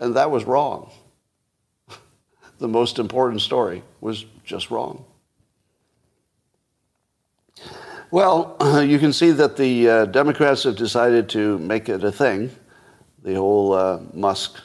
And 0.00 0.16
that 0.16 0.30
was 0.30 0.44
wrong 0.44 0.90
the 2.58 2.68
most 2.68 2.98
important 2.98 3.40
story 3.40 3.82
was 4.00 4.24
just 4.44 4.70
wrong. 4.70 5.04
Well, 8.10 8.56
you 8.84 8.98
can 8.98 9.12
see 9.12 9.32
that 9.32 9.56
the 9.56 9.88
uh, 9.88 10.04
Democrats 10.06 10.62
have 10.64 10.76
decided 10.76 11.28
to 11.30 11.58
make 11.58 11.88
it 11.88 12.02
a 12.04 12.12
thing 12.12 12.50
the 13.22 13.34
whole 13.34 13.72
uh, 13.72 14.00
Musk 14.14 14.60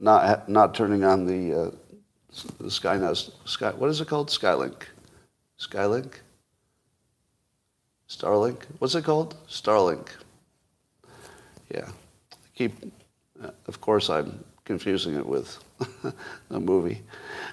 not 0.00 0.48
not 0.48 0.74
turning 0.74 1.04
on 1.04 1.26
the, 1.26 1.54
uh, 1.54 1.70
the 2.58 2.68
Skynet 2.68 3.30
Sky. 3.44 3.70
What 3.70 3.90
is 3.90 4.00
it 4.00 4.08
called? 4.08 4.28
Skylink. 4.28 4.82
Skylink. 5.60 6.14
Starlink. 8.08 8.64
What's 8.78 8.94
it 8.94 9.04
called? 9.04 9.36
Starlink. 9.48 10.08
Yeah. 11.72 11.88
Keep. 12.54 12.92
Uh, 13.42 13.50
of 13.66 13.80
course, 13.80 14.10
I'm 14.10 14.44
confusing 14.64 15.14
it 15.14 15.26
with 15.26 15.58
a 16.50 16.60
movie. 16.60 17.02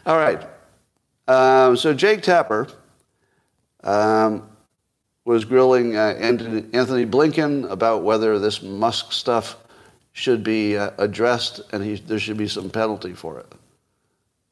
All 0.06 0.18
right. 0.18 0.48
Um, 1.28 1.78
so 1.78 1.94
Jake 1.94 2.22
Tapper 2.22 2.68
um, 3.84 4.50
was 5.26 5.46
grilling 5.46 5.96
uh, 5.96 6.16
Antony 6.20 7.06
Blinken 7.06 7.70
about 7.70 8.04
whether 8.04 8.40
this 8.40 8.62
Musk 8.62 9.12
stuff 9.12 9.58
should 10.12 10.44
be 10.44 10.78
uh, 10.78 10.92
addressed 10.98 11.62
and 11.72 11.84
he, 11.84 11.96
there 11.96 12.20
should 12.20 12.38
be 12.38 12.48
some 12.48 12.70
penalty 12.70 13.14
for 13.14 13.40
it. 13.40 13.52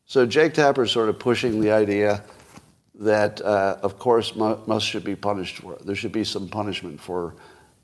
So 0.06 0.26
Jake 0.26 0.54
Tapper 0.54 0.84
is 0.84 0.92
sort 0.92 1.10
of 1.10 1.20
pushing 1.20 1.60
the 1.60 1.72
idea 1.72 2.24
that, 3.00 3.42
uh, 3.42 3.78
of 3.82 4.00
course, 4.00 4.36
Musk 4.36 4.88
should 4.88 5.04
be 5.04 5.16
punished 5.16 5.58
for 5.58 5.74
it. 5.74 5.86
There 5.86 5.96
should 5.96 6.12
be 6.12 6.24
some 6.24 6.48
punishment 6.48 7.00
for 7.00 7.36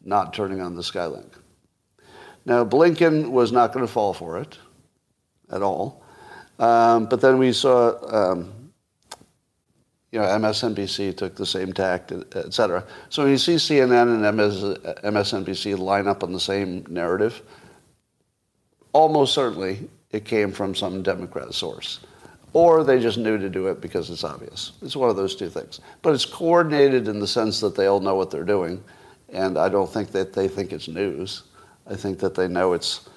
not 0.03 0.33
turning 0.33 0.61
on 0.61 0.75
the 0.75 0.81
Skylink. 0.81 1.33
Now, 2.45 2.65
Blinken 2.65 3.31
was 3.31 3.51
not 3.51 3.73
going 3.73 3.85
to 3.85 3.91
fall 3.91 4.13
for 4.13 4.37
it 4.37 4.57
at 5.51 5.61
all. 5.61 6.03
Um, 6.59 7.05
but 7.05 7.21
then 7.21 7.37
we 7.37 7.51
saw, 7.51 7.95
um, 8.11 8.71
you 10.11 10.19
know, 10.19 10.25
MSNBC 10.25 11.17
took 11.17 11.35
the 11.35 11.45
same 11.45 11.73
tact, 11.73 12.11
et 12.11 12.53
cetera. 12.53 12.85
So 13.09 13.23
when 13.23 13.31
you 13.31 13.37
see 13.37 13.55
CNN 13.55 14.23
and 14.23 14.37
MS, 14.37 14.61
MSNBC 15.03 15.77
line 15.77 16.07
up 16.07 16.23
on 16.23 16.31
the 16.31 16.39
same 16.39 16.85
narrative, 16.89 17.41
almost 18.93 19.33
certainly 19.33 19.89
it 20.11 20.25
came 20.25 20.51
from 20.51 20.75
some 20.75 21.01
Democrat 21.01 21.53
source. 21.53 21.99
Or 22.53 22.83
they 22.83 22.99
just 22.99 23.17
knew 23.17 23.39
to 23.39 23.49
do 23.49 23.67
it 23.67 23.81
because 23.81 24.11
it's 24.11 24.23
obvious. 24.23 24.73
It's 24.83 24.95
one 24.95 25.09
of 25.09 25.15
those 25.15 25.35
two 25.35 25.49
things. 25.49 25.79
But 26.03 26.13
it's 26.13 26.25
coordinated 26.25 27.07
in 27.07 27.19
the 27.19 27.27
sense 27.27 27.59
that 27.61 27.75
they 27.75 27.87
all 27.87 27.99
know 27.99 28.13
what 28.13 28.29
they're 28.29 28.43
doing. 28.43 28.83
And 29.29 29.57
I 29.57 29.69
don't 29.69 29.91
think 29.91 30.11
that 30.11 30.33
they 30.33 30.47
think 30.47 30.71
it's 30.71 30.87
news. 30.87 31.43
I 31.87 31.95
think 31.95 32.19
that 32.19 32.35
they 32.35 32.47
know 32.47 32.73
it's 32.73 33.09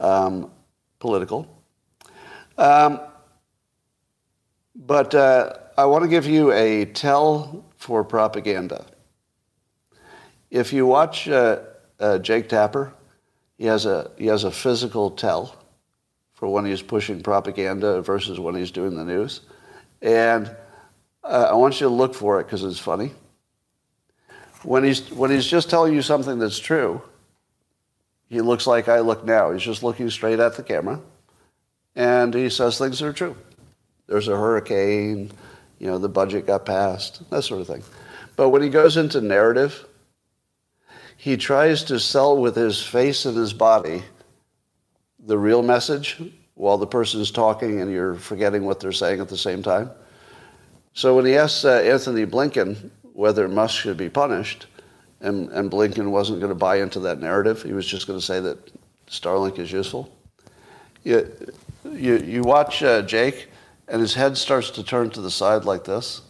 um, 0.00 0.50
political. 0.98 1.59
Um, 2.60 3.00
but 4.74 5.14
uh, 5.14 5.54
I 5.78 5.86
want 5.86 6.04
to 6.04 6.08
give 6.08 6.26
you 6.26 6.52
a 6.52 6.84
tell 6.84 7.64
for 7.78 8.04
propaganda. 8.04 8.84
If 10.50 10.70
you 10.70 10.84
watch 10.84 11.26
uh, 11.26 11.60
uh, 11.98 12.18
Jake 12.18 12.50
Tapper, 12.50 12.92
he 13.56 13.64
has 13.64 13.86
a 13.86 14.10
he 14.18 14.26
has 14.26 14.44
a 14.44 14.50
physical 14.50 15.10
tell 15.10 15.56
for 16.34 16.52
when 16.52 16.66
he's 16.66 16.82
pushing 16.82 17.22
propaganda 17.22 18.02
versus 18.02 18.38
when 18.38 18.54
he's 18.54 18.70
doing 18.70 18.94
the 18.94 19.04
news, 19.06 19.40
and 20.02 20.54
uh, 21.24 21.48
I 21.50 21.54
want 21.54 21.80
you 21.80 21.88
to 21.88 21.94
look 21.94 22.14
for 22.14 22.40
it 22.40 22.44
because 22.44 22.62
it's 22.62 22.78
funny. 22.78 23.12
When 24.64 24.84
he's 24.84 25.10
when 25.10 25.30
he's 25.30 25.46
just 25.46 25.70
telling 25.70 25.94
you 25.94 26.02
something 26.02 26.38
that's 26.38 26.58
true, 26.58 27.00
he 28.28 28.42
looks 28.42 28.66
like 28.66 28.86
I 28.86 29.00
look 29.00 29.24
now. 29.24 29.50
He's 29.50 29.62
just 29.62 29.82
looking 29.82 30.10
straight 30.10 30.40
at 30.40 30.56
the 30.58 30.62
camera, 30.62 31.00
and 31.96 32.34
he 32.34 32.48
says 32.48 32.78
things 32.78 32.98
that 32.98 33.06
are 33.06 33.12
true. 33.12 33.36
There's 34.06 34.28
a 34.28 34.36
hurricane, 34.36 35.30
you 35.78 35.86
know, 35.86 35.98
the 35.98 36.08
budget 36.08 36.46
got 36.46 36.66
passed, 36.66 37.28
that 37.30 37.42
sort 37.42 37.60
of 37.60 37.66
thing. 37.66 37.82
But 38.36 38.50
when 38.50 38.62
he 38.62 38.68
goes 38.68 38.96
into 38.96 39.20
narrative 39.20 39.86
he 41.20 41.36
tries 41.36 41.84
to 41.84 42.00
sell 42.00 42.38
with 42.38 42.56
his 42.56 42.82
face 42.82 43.26
and 43.26 43.36
his 43.36 43.52
body 43.52 44.02
the 45.18 45.36
real 45.36 45.62
message 45.62 46.18
while 46.54 46.78
the 46.78 46.86
person 46.86 47.20
is 47.20 47.30
talking 47.30 47.82
and 47.82 47.92
you're 47.92 48.14
forgetting 48.14 48.64
what 48.64 48.80
they're 48.80 48.90
saying 48.90 49.20
at 49.20 49.28
the 49.28 49.36
same 49.36 49.62
time. 49.62 49.90
So 50.94 51.14
when 51.14 51.26
he 51.26 51.36
asks 51.36 51.66
uh, 51.66 51.82
Antony 51.84 52.24
Blinken 52.24 52.90
whether 53.12 53.48
Musk 53.48 53.78
should 53.78 53.98
be 53.98 54.08
punished, 54.08 54.66
and, 55.20 55.50
and 55.50 55.70
Blinken 55.70 56.10
wasn't 56.10 56.40
going 56.40 56.52
to 56.52 56.54
buy 56.58 56.80
into 56.80 57.00
that 57.00 57.20
narrative, 57.20 57.62
he 57.62 57.74
was 57.74 57.86
just 57.86 58.06
going 58.06 58.18
to 58.18 58.24
say 58.24 58.40
that 58.40 58.56
Starlink 59.06 59.58
is 59.58 59.70
useful. 59.70 60.10
You, 61.84 62.18
you 62.18 62.42
watch 62.42 62.82
uh, 62.82 63.02
Jake, 63.02 63.48
and 63.88 64.00
his 64.00 64.14
head 64.14 64.36
starts 64.36 64.70
to 64.70 64.82
turn 64.82 65.10
to 65.10 65.20
the 65.20 65.30
side 65.30 65.64
like 65.64 65.84
this, 65.84 66.22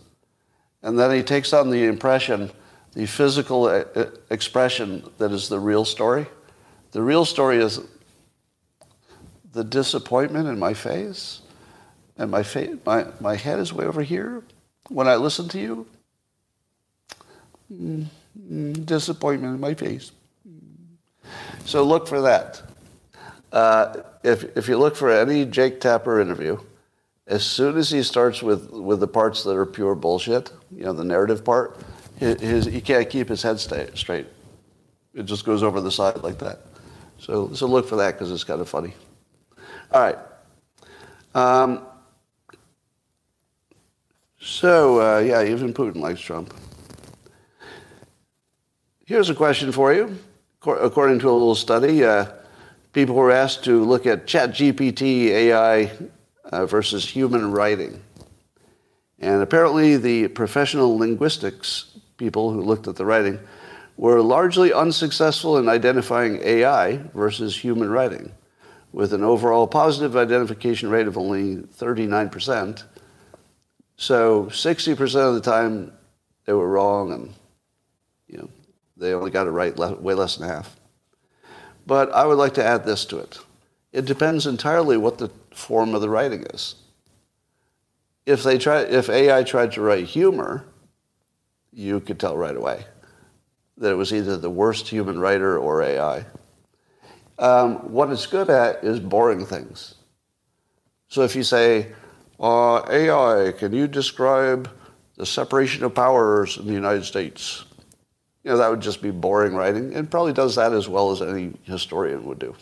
and 0.82 0.98
then 0.98 1.14
he 1.14 1.22
takes 1.22 1.52
on 1.52 1.70
the 1.70 1.84
impression 1.84 2.50
the 2.94 3.06
physical 3.06 3.66
uh, 3.66 3.84
uh, 3.94 4.10
expression 4.30 5.08
that 5.18 5.30
is 5.30 5.48
the 5.48 5.60
real 5.60 5.84
story. 5.84 6.26
The 6.92 7.02
real 7.02 7.24
story 7.24 7.58
is 7.58 7.80
the 9.52 9.62
disappointment 9.62 10.48
in 10.48 10.58
my 10.58 10.74
face, 10.74 11.40
and 12.16 12.30
my, 12.30 12.42
fa- 12.42 12.78
my, 12.84 13.06
my 13.20 13.36
head 13.36 13.58
is 13.58 13.72
way 13.72 13.84
over 13.84 14.02
here. 14.02 14.42
When 14.88 15.06
I 15.06 15.16
listen 15.16 15.48
to 15.48 15.60
you, 15.60 15.86
mm, 17.72 18.06
mm, 18.38 18.86
disappointment 18.86 19.54
in 19.54 19.60
my 19.60 19.74
face. 19.74 20.10
So 21.64 21.84
look 21.84 22.08
for 22.08 22.20
that. 22.22 22.62
Uh, 23.52 24.02
if, 24.22 24.44
if 24.56 24.68
you 24.68 24.78
look 24.78 24.96
for 24.96 25.10
any 25.10 25.44
Jake 25.44 25.80
Tapper 25.80 26.20
interview, 26.20 26.58
as 27.26 27.44
soon 27.44 27.76
as 27.76 27.90
he 27.90 28.02
starts 28.02 28.42
with, 28.42 28.70
with 28.70 29.00
the 29.00 29.08
parts 29.08 29.44
that 29.44 29.56
are 29.56 29.66
pure 29.66 29.94
bullshit, 29.94 30.52
you 30.74 30.84
know, 30.84 30.92
the 30.92 31.04
narrative 31.04 31.44
part, 31.44 31.76
his, 32.16 32.66
he 32.66 32.80
can't 32.80 33.08
keep 33.08 33.28
his 33.28 33.42
head 33.42 33.58
stay, 33.58 33.88
straight. 33.94 34.26
It 35.14 35.24
just 35.24 35.44
goes 35.44 35.62
over 35.62 35.80
the 35.80 35.90
side 35.90 36.22
like 36.22 36.38
that. 36.38 36.60
So, 37.18 37.52
so 37.54 37.66
look 37.66 37.88
for 37.88 37.96
that 37.96 38.12
because 38.12 38.30
it's 38.30 38.44
kind 38.44 38.60
of 38.60 38.68
funny. 38.68 38.94
All 39.92 40.00
right. 40.00 40.18
Um, 41.34 41.82
so, 44.40 45.00
uh, 45.00 45.18
yeah, 45.20 45.44
even 45.44 45.74
Putin 45.74 45.96
likes 45.96 46.20
Trump. 46.20 46.54
Here's 49.06 49.30
a 49.30 49.34
question 49.34 49.72
for 49.72 49.92
you. 49.92 50.18
According 50.62 51.18
to 51.20 51.30
a 51.30 51.32
little 51.32 51.54
study, 51.54 52.04
uh, 52.04 52.26
people 52.92 53.14
were 53.14 53.30
asked 53.30 53.64
to 53.64 53.84
look 53.84 54.06
at 54.06 54.26
ChatGPT 54.26 55.26
AI 55.26 55.92
uh, 56.44 56.66
versus 56.66 57.08
human 57.08 57.52
writing. 57.52 58.02
And 59.18 59.42
apparently, 59.42 59.96
the 59.96 60.28
professional 60.28 60.96
linguistics 60.96 61.98
people 62.16 62.52
who 62.52 62.62
looked 62.62 62.88
at 62.88 62.96
the 62.96 63.04
writing 63.04 63.38
were 63.96 64.22
largely 64.22 64.72
unsuccessful 64.72 65.58
in 65.58 65.68
identifying 65.68 66.40
AI 66.42 66.96
versus 67.14 67.56
human 67.56 67.90
writing, 67.90 68.32
with 68.92 69.12
an 69.12 69.22
overall 69.22 69.66
positive 69.66 70.16
identification 70.16 70.88
rate 70.88 71.06
of 71.06 71.18
only 71.18 71.56
39%. 71.56 72.82
So 73.96 74.46
60% 74.46 75.28
of 75.28 75.34
the 75.34 75.40
time 75.42 75.92
they 76.46 76.54
were 76.54 76.68
wrong, 76.68 77.12
and 77.12 77.34
you 78.26 78.38
know 78.38 78.48
they 78.96 79.12
only 79.12 79.30
got 79.30 79.46
it 79.46 79.50
right 79.50 79.76
way 79.76 80.14
less 80.14 80.36
than 80.36 80.48
half. 80.48 80.79
But 81.90 82.12
I 82.12 82.24
would 82.24 82.38
like 82.38 82.54
to 82.54 82.64
add 82.64 82.84
this 82.84 83.04
to 83.06 83.18
it. 83.18 83.40
It 83.92 84.04
depends 84.04 84.46
entirely 84.46 84.96
what 84.96 85.18
the 85.18 85.28
form 85.52 85.92
of 85.92 86.00
the 86.00 86.08
writing 86.08 86.44
is. 86.54 86.76
If 88.26 88.44
they 88.44 88.58
try, 88.58 88.82
if 88.82 89.10
AI 89.10 89.42
tried 89.42 89.72
to 89.72 89.80
write 89.80 90.04
humor, 90.04 90.66
you 91.72 91.98
could 91.98 92.20
tell 92.20 92.36
right 92.36 92.56
away 92.56 92.84
that 93.78 93.90
it 93.90 93.96
was 93.96 94.12
either 94.12 94.36
the 94.36 94.48
worst 94.48 94.86
human 94.86 95.18
writer 95.18 95.58
or 95.58 95.82
AI. 95.82 96.26
Um, 97.40 97.78
what 97.92 98.10
it's 98.10 98.26
good 98.26 98.50
at 98.50 98.84
is 98.84 99.00
boring 99.00 99.44
things. 99.44 99.96
So 101.08 101.22
if 101.22 101.34
you 101.34 101.42
say, 101.42 101.88
uh, 102.38 102.82
AI, 102.88 103.50
can 103.50 103.72
you 103.72 103.88
describe 103.88 104.70
the 105.16 105.26
separation 105.26 105.82
of 105.82 105.92
powers 105.96 106.56
in 106.56 106.68
the 106.68 106.72
United 106.72 107.04
States? 107.04 107.64
You 108.44 108.52
know, 108.52 108.58
that 108.58 108.70
would 108.70 108.80
just 108.80 109.02
be 109.02 109.10
boring 109.10 109.54
writing. 109.54 109.92
It 109.92 110.10
probably 110.10 110.32
does 110.32 110.56
that 110.56 110.72
as 110.72 110.88
well 110.88 111.10
as 111.10 111.20
any 111.20 111.52
historian 111.64 112.24
would 112.24 112.38
do. 112.38 112.54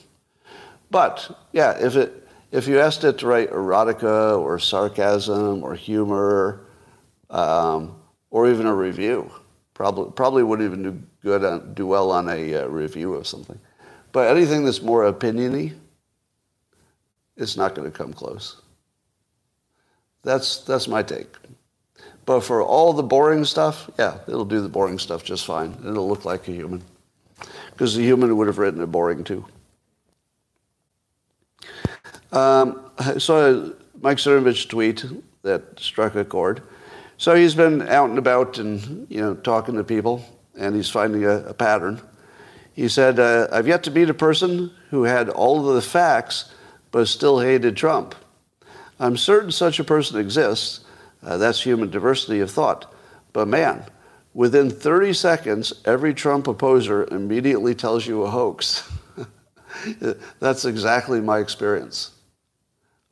But 0.90 1.30
yeah, 1.52 1.72
if 1.78 1.96
it 1.96 2.26
if 2.50 2.66
you 2.66 2.80
asked 2.80 3.04
it 3.04 3.18
to 3.18 3.26
write 3.26 3.50
erotica 3.50 4.38
or 4.38 4.58
sarcasm 4.58 5.62
or 5.62 5.74
humor, 5.74 6.66
um, 7.30 7.96
or 8.30 8.50
even 8.50 8.66
a 8.66 8.74
review. 8.74 9.30
Probably, 9.74 10.10
probably 10.12 10.42
wouldn't 10.42 10.66
even 10.66 10.82
do 10.82 11.02
good 11.22 11.44
on, 11.44 11.74
do 11.74 11.86
well 11.86 12.10
on 12.10 12.28
a 12.28 12.54
uh, 12.54 12.66
review 12.66 13.14
of 13.14 13.26
something. 13.26 13.58
But 14.12 14.36
anything 14.36 14.64
that's 14.64 14.82
more 14.82 15.10
opiniony, 15.10 15.74
it's 17.36 17.56
not 17.56 17.74
going 17.74 17.90
to 17.90 17.96
come 17.96 18.12
close. 18.12 18.60
That's 20.24 20.64
that's 20.64 20.88
my 20.88 21.02
take. 21.02 21.28
But 22.28 22.40
for 22.40 22.62
all 22.62 22.92
the 22.92 23.02
boring 23.02 23.46
stuff, 23.46 23.88
yeah, 23.98 24.18
it'll 24.28 24.44
do 24.44 24.60
the 24.60 24.68
boring 24.68 24.98
stuff 24.98 25.24
just 25.24 25.46
fine. 25.46 25.74
It'll 25.80 26.06
look 26.06 26.26
like 26.26 26.46
a 26.46 26.52
human, 26.52 26.82
because 27.70 27.96
the 27.96 28.02
human 28.02 28.36
would 28.36 28.48
have 28.48 28.58
written 28.58 28.82
it 28.82 28.86
boring 28.88 29.24
too. 29.24 29.46
Um, 32.30 32.82
Mike 32.98 34.18
Cernovich 34.18 34.68
tweet 34.68 35.06
that 35.40 35.80
struck 35.80 36.16
a 36.16 36.24
chord. 36.26 36.60
So 37.16 37.34
he's 37.34 37.54
been 37.54 37.80
out 37.88 38.10
and 38.10 38.18
about 38.18 38.58
and 38.58 39.06
you 39.08 39.22
know 39.22 39.34
talking 39.34 39.76
to 39.76 39.82
people, 39.82 40.22
and 40.54 40.76
he's 40.76 40.90
finding 40.90 41.24
a, 41.24 41.44
a 41.44 41.54
pattern. 41.54 41.98
He 42.74 42.88
said, 42.88 43.18
uh, 43.18 43.48
I've 43.50 43.66
yet 43.66 43.84
to 43.84 43.90
meet 43.90 44.10
a 44.10 44.14
person 44.14 44.70
who 44.90 45.04
had 45.04 45.30
all 45.30 45.66
of 45.66 45.76
the 45.76 45.80
facts 45.80 46.52
but 46.90 47.08
still 47.08 47.40
hated 47.40 47.74
Trump. 47.78 48.14
I'm 49.00 49.16
certain 49.16 49.50
such 49.50 49.80
a 49.80 49.84
person 49.84 50.20
exists. 50.20 50.80
Uh, 51.22 51.36
that's 51.36 51.62
human 51.62 51.90
diversity 51.90 52.40
of 52.40 52.50
thought. 52.50 52.92
But 53.32 53.48
man, 53.48 53.84
within 54.34 54.70
30 54.70 55.12
seconds, 55.12 55.72
every 55.84 56.14
Trump 56.14 56.46
opposer 56.46 57.04
immediately 57.10 57.74
tells 57.74 58.06
you 58.06 58.22
a 58.22 58.30
hoax. 58.30 58.90
that's 60.40 60.64
exactly 60.64 61.20
my 61.20 61.38
experience. 61.38 62.12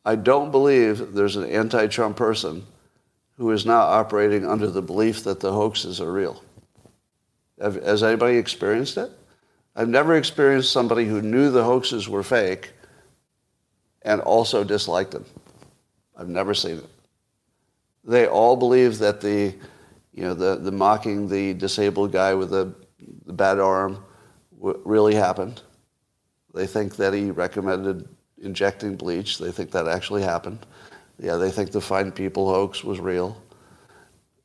I 0.04 0.14
don't 0.14 0.52
believe 0.52 1.14
there's 1.14 1.36
an 1.36 1.50
anti 1.50 1.88
Trump 1.88 2.16
person 2.16 2.64
who 3.36 3.50
is 3.50 3.66
now 3.66 3.80
operating 3.80 4.46
under 4.46 4.68
the 4.68 4.82
belief 4.82 5.24
that 5.24 5.40
the 5.40 5.52
hoaxes 5.52 6.00
are 6.00 6.12
real. 6.12 6.42
Has 7.60 8.02
anybody 8.02 8.36
experienced 8.36 8.96
it? 8.96 9.10
I've 9.74 9.88
never 9.88 10.16
experienced 10.16 10.72
somebody 10.72 11.04
who 11.04 11.20
knew 11.20 11.50
the 11.50 11.64
hoaxes 11.64 12.08
were 12.08 12.22
fake 12.22 12.72
and 14.02 14.20
also 14.20 14.64
disliked 14.64 15.10
them. 15.10 15.26
I've 16.16 16.28
never 16.28 16.54
seen 16.54 16.78
it. 16.78 16.86
They 18.06 18.26
all 18.26 18.56
believe 18.56 18.98
that 18.98 19.20
the, 19.20 19.54
you 20.12 20.22
know, 20.22 20.34
the, 20.34 20.56
the 20.56 20.72
mocking 20.72 21.28
the 21.28 21.54
disabled 21.54 22.12
guy 22.12 22.34
with 22.34 22.50
the, 22.50 22.72
the 23.26 23.32
bad 23.32 23.58
arm 23.58 24.02
really 24.58 25.14
happened. 25.14 25.60
They 26.54 26.66
think 26.66 26.96
that 26.96 27.12
he 27.12 27.30
recommended 27.30 28.08
injecting 28.40 28.96
bleach. 28.96 29.38
They 29.38 29.50
think 29.50 29.72
that 29.72 29.88
actually 29.88 30.22
happened. 30.22 30.64
Yeah, 31.18 31.36
they 31.36 31.50
think 31.50 31.72
the 31.72 31.80
Fine 31.80 32.12
People 32.12 32.48
hoax 32.48 32.84
was 32.84 33.00
real. 33.00 33.42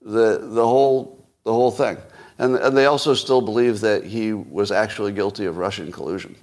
The, 0.01 0.39
the, 0.41 0.67
whole, 0.67 1.25
the 1.43 1.53
whole 1.53 1.71
thing. 1.71 1.97
And, 2.37 2.55
and 2.55 2.75
they 2.75 2.85
also 2.85 3.13
still 3.13 3.41
believe 3.41 3.81
that 3.81 4.03
he 4.03 4.33
was 4.33 4.71
actually 4.71 5.11
guilty 5.11 5.45
of 5.45 5.57
Russian 5.57 5.91
collusion. 5.91 6.35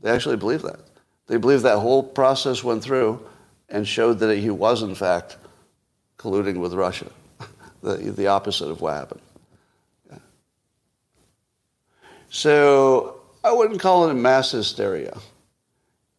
They 0.00 0.10
actually 0.10 0.36
believe 0.36 0.62
that. 0.62 0.80
They 1.26 1.36
believe 1.36 1.62
that 1.62 1.78
whole 1.78 2.02
process 2.02 2.64
went 2.64 2.82
through 2.82 3.24
and 3.68 3.86
showed 3.86 4.20
that 4.20 4.38
he 4.38 4.48
was, 4.50 4.82
in 4.82 4.94
fact, 4.94 5.36
colluding 6.26 6.56
with 6.56 6.74
Russia, 6.74 7.10
the, 7.82 7.96
the 7.96 8.26
opposite 8.26 8.68
of 8.68 8.80
what 8.80 8.94
happened. 8.94 9.20
So 12.28 13.20
I 13.44 13.52
wouldn't 13.52 13.80
call 13.80 14.08
it 14.08 14.10
a 14.10 14.14
mass 14.14 14.50
hysteria. 14.50 15.16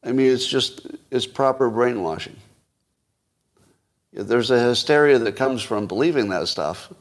I 0.04 0.14
mean, 0.14 0.32
it's 0.32 0.48
just, 0.48 0.88
it's 1.12 1.28
proper 1.28 1.70
brainwashing. 1.70 2.38
There's 4.14 4.50
a 4.50 4.60
hysteria 4.60 5.20
that 5.20 5.36
comes 5.36 5.62
from 5.62 5.86
believing 5.86 6.30
that 6.30 6.48
stuff, 6.48 6.92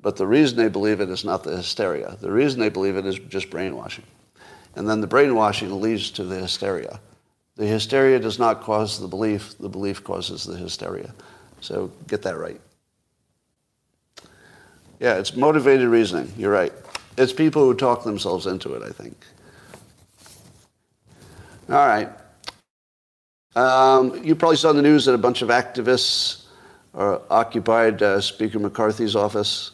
but 0.00 0.16
the 0.16 0.26
reason 0.26 0.56
they 0.56 0.68
believe 0.68 1.00
it 1.00 1.10
is 1.10 1.24
not 1.24 1.44
the 1.44 1.56
hysteria. 1.56 2.16
The 2.20 2.32
reason 2.32 2.58
they 2.60 2.70
believe 2.70 2.96
it 2.96 3.06
is 3.06 3.18
just 3.18 3.50
brainwashing. 3.50 4.04
And 4.74 4.88
then 4.88 5.00
the 5.00 5.06
brainwashing 5.06 5.80
leads 5.80 6.10
to 6.12 6.24
the 6.24 6.40
hysteria. 6.40 6.98
The 7.56 7.66
hysteria 7.66 8.18
does 8.18 8.38
not 8.38 8.62
cause 8.62 8.98
the 8.98 9.06
belief, 9.06 9.56
the 9.58 9.68
belief 9.68 10.02
causes 10.02 10.44
the 10.44 10.56
hysteria. 10.56 11.14
So 11.64 11.90
get 12.06 12.20
that 12.22 12.36
right. 12.36 12.60
Yeah, 15.00 15.14
it's 15.14 15.34
motivated 15.34 15.88
reasoning. 15.88 16.30
You're 16.36 16.52
right. 16.52 16.74
It's 17.16 17.32
people 17.32 17.64
who 17.64 17.74
talk 17.74 18.04
themselves 18.04 18.46
into 18.46 18.74
it, 18.74 18.82
I 18.82 18.90
think. 18.90 19.16
All 21.70 21.86
right. 21.86 22.10
Um, 23.56 24.22
you 24.22 24.34
probably 24.34 24.56
saw 24.56 24.70
in 24.70 24.76
the 24.76 24.82
news 24.82 25.06
that 25.06 25.14
a 25.14 25.18
bunch 25.18 25.40
of 25.40 25.48
activists 25.48 26.44
are 26.92 27.22
occupied 27.30 28.02
uh, 28.02 28.20
Speaker 28.20 28.58
McCarthy's 28.58 29.16
office, 29.16 29.70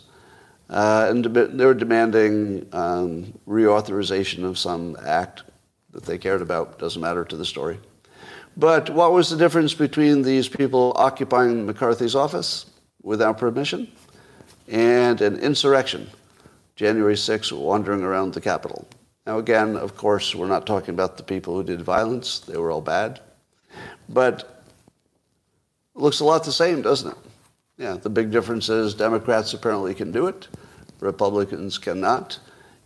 uh, 0.68 1.08
and 1.10 1.24
they 1.24 1.66
were 1.66 1.74
demanding 1.74 2.68
um, 2.72 3.36
reauthorization 3.48 4.44
of 4.44 4.56
some 4.56 4.96
act 5.04 5.42
that 5.90 6.04
they 6.04 6.18
cared 6.18 6.40
about. 6.40 6.78
Doesn't 6.78 7.02
matter 7.02 7.24
to 7.24 7.36
the 7.36 7.44
story. 7.44 7.80
But 8.56 8.90
what 8.90 9.12
was 9.12 9.30
the 9.30 9.36
difference 9.36 9.74
between 9.74 10.22
these 10.22 10.48
people 10.48 10.92
occupying 10.96 11.66
McCarthy's 11.66 12.14
office 12.14 12.66
without 13.02 13.38
permission 13.38 13.90
and 14.68 15.20
an 15.20 15.38
insurrection, 15.38 16.08
January 16.76 17.14
6th, 17.14 17.52
wandering 17.52 18.02
around 18.02 18.34
the 18.34 18.40
Capitol? 18.40 18.86
Now, 19.26 19.38
again, 19.38 19.76
of 19.76 19.96
course, 19.96 20.34
we're 20.34 20.46
not 20.46 20.66
talking 20.66 20.94
about 20.94 21.16
the 21.16 21.22
people 21.22 21.54
who 21.54 21.62
did 21.62 21.82
violence, 21.82 22.40
they 22.40 22.56
were 22.56 22.70
all 22.70 22.80
bad. 22.80 23.20
But 24.08 24.64
looks 25.94 26.20
a 26.20 26.24
lot 26.24 26.44
the 26.44 26.52
same, 26.52 26.82
doesn't 26.82 27.12
it? 27.12 27.18
Yeah, 27.78 27.94
the 27.94 28.10
big 28.10 28.30
difference 28.30 28.68
is 28.68 28.94
Democrats 28.94 29.54
apparently 29.54 29.94
can 29.94 30.12
do 30.12 30.26
it, 30.26 30.48
Republicans 31.00 31.78
cannot, 31.78 32.38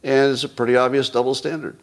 and 0.02 0.32
it's 0.32 0.44
a 0.44 0.48
pretty 0.48 0.76
obvious 0.76 1.08
double 1.08 1.34
standard. 1.34 1.78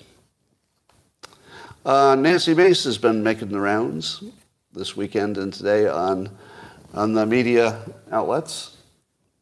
Uh, 1.83 2.13
Nancy 2.13 2.53
Mace 2.53 2.83
has 2.83 2.99
been 2.99 3.23
making 3.23 3.49
the 3.49 3.59
rounds 3.59 4.23
this 4.71 4.95
weekend 4.95 5.39
and 5.39 5.51
today 5.51 5.87
on, 5.87 6.29
on 6.93 7.13
the 7.13 7.25
media 7.25 7.79
outlets, 8.11 8.77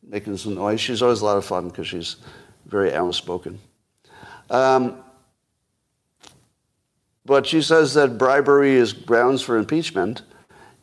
making 0.02 0.38
some 0.38 0.56
noise. 0.56 0.80
She's 0.80 1.02
always 1.02 1.20
a 1.20 1.26
lot 1.26 1.36
of 1.36 1.44
fun 1.44 1.68
because 1.68 1.88
she's 1.88 2.16
very 2.66 2.94
outspoken. 2.94 3.60
Um, 4.50 5.04
but 7.26 7.46
she 7.46 7.62
says 7.62 7.94
that 7.96 8.18
bribery 8.18 8.76
is 8.76 8.94
grounds 8.94 9.42
for 9.42 9.58
impeachment, 9.58 10.22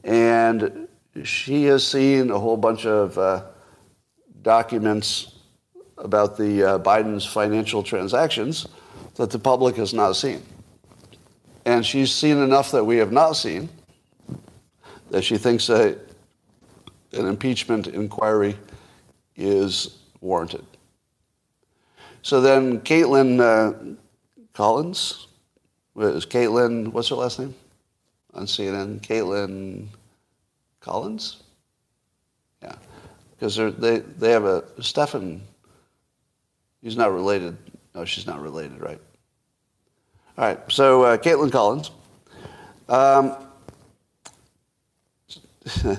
and 0.05 0.87
she 1.25 1.65
has 1.65 1.87
seen 1.87 2.31
a 2.31 2.39
whole 2.39 2.59
bunch 2.59 2.85
of 2.85 3.17
uh, 3.17 3.45
documents 4.43 5.37
about 5.97 6.37
the 6.37 6.63
uh, 6.63 6.79
Biden's 6.79 7.25
financial 7.25 7.83
transactions 7.83 8.69
that 9.15 9.31
the 9.31 9.39
public 9.39 9.77
has 9.77 9.95
not 9.95 10.17
seen. 10.17 10.43
And 11.67 11.85
she's 11.85 12.15
seen 12.15 12.39
enough 12.39 12.71
that 12.71 12.85
we 12.85 12.99
have 12.99 13.11
not 13.11 13.33
seen 13.33 13.69
that 15.11 15.23
she 15.23 15.37
thinks 15.37 15.67
that 15.67 15.99
an 17.13 17.27
impeachment 17.27 17.89
inquiry 17.89 18.57
is 19.35 19.99
warranted. 20.21 20.65
So 22.23 22.41
then 22.41 22.81
Kaitlan 22.83 23.41
uh, 23.41 23.97
Collins, 24.55 25.27
was 25.95 26.25
Kaitlan, 26.25 26.93
what's 26.93 27.09
her 27.09 27.17
last 27.17 27.41
name 27.41 27.55
on 28.33 28.45
CNN? 28.45 29.01
Kaitlan 29.01 29.89
Collins? 30.79 31.43
Yeah, 32.63 32.77
because 33.33 33.57
they, 33.57 33.99
they 33.99 34.31
have 34.31 34.45
a, 34.45 34.63
Stephen, 34.81 35.43
he's 36.81 36.97
not 36.97 37.13
related. 37.13 37.57
No, 37.93 38.05
she's 38.05 38.27
not 38.27 38.41
related, 38.41 38.81
right? 38.81 39.01
All 40.39 40.45
right, 40.45 40.61
so 40.71 41.03
uh, 41.03 41.17
Kaitlan 41.17 41.51
Collins. 41.51 41.91
Um, 42.91 43.35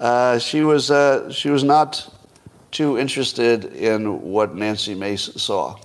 uh, 0.00 0.40
she 0.40 0.62
was 0.62 0.90
uh, 0.90 1.30
she 1.30 1.50
was 1.50 1.62
not 1.62 2.12
too 2.72 2.98
interested 2.98 3.66
in 3.66 4.20
what 4.20 4.56
Nancy 4.56 4.96
Mace 4.96 5.30
saw. 5.36 5.78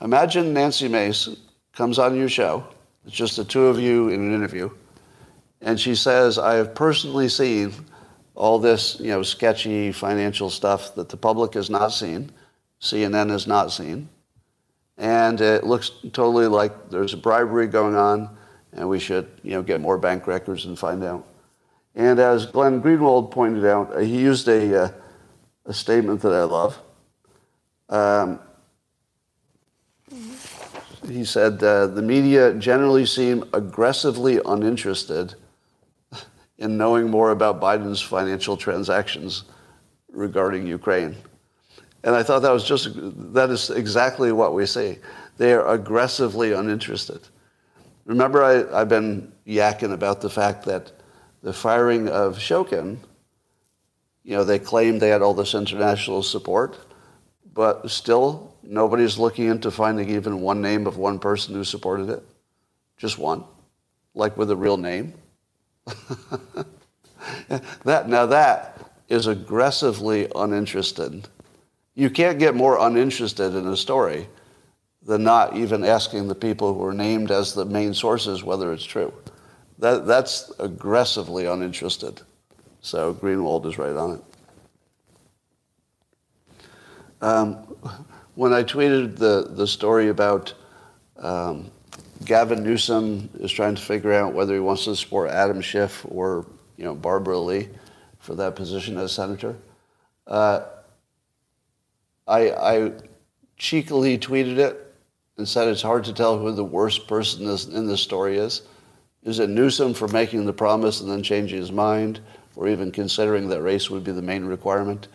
Imagine 0.00 0.54
Nancy 0.54 0.88
Mace 0.88 1.28
comes 1.74 1.98
on 1.98 2.16
your 2.16 2.30
show. 2.30 2.66
It's 3.04 3.14
just 3.14 3.36
the 3.36 3.44
two 3.44 3.66
of 3.66 3.78
you 3.78 4.08
in 4.08 4.22
an 4.22 4.34
interview, 4.34 4.70
and 5.60 5.78
she 5.78 5.94
says, 5.94 6.38
"I 6.38 6.54
have 6.54 6.74
personally 6.74 7.28
seen 7.28 7.74
all 8.34 8.58
this, 8.58 8.98
you 9.00 9.08
know, 9.08 9.22
sketchy 9.22 9.92
financial 9.92 10.48
stuff 10.48 10.94
that 10.94 11.10
the 11.10 11.18
public 11.18 11.52
has 11.52 11.68
not 11.68 11.88
seen, 11.88 12.32
CNN 12.80 13.28
has 13.28 13.46
not 13.46 13.70
seen." 13.70 14.08
And 15.02 15.40
it 15.40 15.64
looks 15.64 15.90
totally 16.12 16.46
like 16.46 16.88
there's 16.88 17.12
a 17.12 17.16
bribery 17.16 17.66
going 17.66 17.96
on, 17.96 18.30
and 18.72 18.88
we 18.88 19.00
should, 19.00 19.28
you 19.42 19.50
know, 19.50 19.62
get 19.62 19.80
more 19.80 19.98
bank 19.98 20.28
records 20.28 20.64
and 20.64 20.78
find 20.78 21.02
out. 21.02 21.26
And 21.96 22.20
as 22.20 22.46
Glenn 22.46 22.80
Greenwald 22.80 23.32
pointed 23.32 23.64
out, 23.64 24.00
he 24.00 24.20
used 24.20 24.46
a, 24.46 24.84
uh, 24.84 24.90
a 25.66 25.74
statement 25.74 26.22
that 26.22 26.32
I 26.32 26.44
love. 26.44 26.80
Um, 27.88 28.38
he 31.08 31.24
said, 31.24 31.60
uh, 31.64 31.88
the 31.88 32.00
media 32.00 32.54
generally 32.54 33.04
seem 33.04 33.42
aggressively 33.52 34.40
uninterested 34.46 35.34
in 36.58 36.76
knowing 36.76 37.10
more 37.10 37.32
about 37.32 37.60
Biden's 37.60 38.00
financial 38.00 38.56
transactions 38.56 39.42
regarding 40.12 40.64
Ukraine. 40.64 41.16
And 42.04 42.14
I 42.14 42.22
thought 42.22 42.40
that 42.42 42.52
was 42.52 42.64
just, 42.64 42.90
that 43.32 43.50
is 43.50 43.70
exactly 43.70 44.32
what 44.32 44.54
we 44.54 44.66
see. 44.66 44.98
They 45.38 45.52
are 45.52 45.66
aggressively 45.68 46.52
uninterested. 46.52 47.20
Remember, 48.04 48.42
I, 48.42 48.78
have 48.78 48.88
been 48.88 49.32
yakking 49.46 49.92
about 49.92 50.20
the 50.20 50.30
fact 50.30 50.64
that 50.64 50.92
the 51.42 51.52
firing 51.52 52.08
of 52.08 52.38
Shokin, 52.38 52.98
you 54.24 54.36
know, 54.36 54.44
they 54.44 54.58
claimed 54.58 55.00
they 55.00 55.08
had 55.08 55.22
all 55.22 55.34
this 55.34 55.54
international 55.54 56.22
support, 56.22 56.78
but 57.54 57.88
still 57.90 58.56
nobody's 58.62 59.18
looking 59.18 59.46
into 59.46 59.70
finding 59.70 60.10
even 60.10 60.40
one 60.40 60.60
name 60.60 60.86
of 60.86 60.96
one 60.96 61.18
person 61.18 61.54
who 61.54 61.64
supported 61.64 62.08
it. 62.08 62.22
Just 62.96 63.18
one, 63.18 63.44
like 64.14 64.36
with 64.36 64.50
a 64.50 64.56
real 64.56 64.76
name. 64.76 65.14
that, 67.84 68.08
now 68.08 68.26
that 68.26 68.92
is 69.08 69.26
aggressively 69.26 70.28
uninterested 70.34 71.28
you 71.94 72.10
can't 72.10 72.38
get 72.38 72.54
more 72.54 72.78
uninterested 72.78 73.54
in 73.54 73.66
a 73.66 73.76
story 73.76 74.28
than 75.04 75.22
not 75.22 75.56
even 75.56 75.84
asking 75.84 76.28
the 76.28 76.34
people 76.34 76.74
who 76.74 76.84
are 76.84 76.94
named 76.94 77.30
as 77.30 77.54
the 77.54 77.64
main 77.64 77.92
sources 77.92 78.44
whether 78.44 78.72
it's 78.72 78.84
true. 78.84 79.12
That, 79.78 80.06
that's 80.06 80.52
aggressively 80.58 81.46
uninterested. 81.46 82.20
So 82.80 83.14
Greenwald 83.14 83.66
is 83.66 83.78
right 83.78 83.96
on 83.96 84.14
it. 84.14 84.22
Um, 87.20 87.54
when 88.34 88.52
I 88.52 88.62
tweeted 88.62 89.16
the, 89.16 89.48
the 89.50 89.66
story 89.66 90.08
about 90.08 90.54
um, 91.18 91.70
Gavin 92.24 92.62
Newsom 92.62 93.28
is 93.40 93.52
trying 93.52 93.74
to 93.74 93.82
figure 93.82 94.12
out 94.12 94.34
whether 94.34 94.54
he 94.54 94.60
wants 94.60 94.84
to 94.84 94.96
support 94.96 95.30
Adam 95.30 95.60
Schiff 95.60 96.04
or 96.08 96.46
you 96.76 96.84
know 96.84 96.94
Barbara 96.94 97.38
Lee 97.38 97.68
for 98.18 98.34
that 98.36 98.56
position 98.56 98.96
as 98.98 99.12
senator. 99.12 99.56
Uh, 100.26 100.62
I, 102.32 102.50
I 102.50 102.92
cheekily 103.58 104.16
tweeted 104.16 104.56
it 104.56 104.94
and 105.36 105.46
said 105.46 105.68
it's 105.68 105.82
hard 105.82 106.04
to 106.04 106.14
tell 106.14 106.38
who 106.38 106.50
the 106.52 106.64
worst 106.64 107.06
person 107.06 107.46
is, 107.46 107.66
in 107.66 107.86
this 107.86 108.00
story 108.00 108.38
is. 108.38 108.62
Is 109.22 109.38
it 109.38 109.50
Newsom 109.50 109.92
for 109.92 110.08
making 110.08 110.46
the 110.46 110.52
promise 110.52 111.02
and 111.02 111.10
then 111.10 111.22
changing 111.22 111.58
his 111.58 111.70
mind, 111.70 112.20
or 112.56 112.68
even 112.68 112.90
considering 112.90 113.48
that 113.48 113.60
race 113.60 113.90
would 113.90 114.02
be 114.02 114.12
the 114.12 114.22
main 114.22 114.46
requirement? 114.46 115.08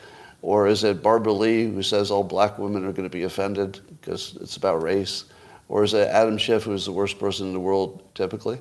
Or 0.43 0.67
is 0.67 0.83
it 0.83 1.01
Barbara 1.01 1.33
Lee 1.33 1.65
who 1.65 1.81
says 1.81 2.11
all 2.11 2.23
black 2.23 2.59
women 2.59 2.85
are 2.85 2.91
going 2.91 3.09
to 3.09 3.17
be 3.17 3.23
offended 3.23 3.81
because 3.89 4.37
it's 4.39 4.55
about 4.55 4.83
race? 4.83 5.25
Or 5.69 5.83
is 5.83 5.95
it 5.95 6.07
Adam 6.09 6.37
Schiff 6.37 6.63
who's 6.63 6.85
the 6.85 6.91
worst 6.91 7.17
person 7.17 7.47
in 7.47 7.53
the 7.53 7.59
world 7.59 8.03
typically? 8.13 8.59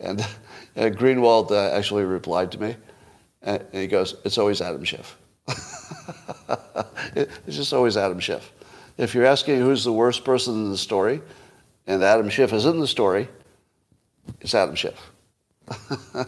And, 0.00 0.26
and 0.76 0.98
Greenwald 0.98 1.52
uh, 1.52 1.70
actually 1.70 2.04
replied 2.04 2.50
to 2.52 2.60
me, 2.60 2.76
and 3.42 3.64
he 3.70 3.86
goes, 3.86 4.16
"It's 4.24 4.36
always 4.36 4.60
Adam 4.60 4.82
Schiff. 4.82 5.16
it's 7.14 7.56
just 7.56 7.72
always 7.72 7.96
Adam 7.96 8.20
Schiff. 8.20 8.52
If 8.96 9.14
you're 9.14 9.26
asking 9.26 9.60
who's 9.60 9.84
the 9.84 9.92
worst 9.92 10.24
person 10.24 10.54
in 10.54 10.70
the 10.70 10.78
story, 10.78 11.20
and 11.86 12.02
Adam 12.02 12.28
Schiff 12.28 12.52
is 12.52 12.66
in 12.66 12.80
the 12.80 12.86
story, 12.86 13.28
it's 14.40 14.54
Adam 14.54 14.74
Schiff." 14.74 15.10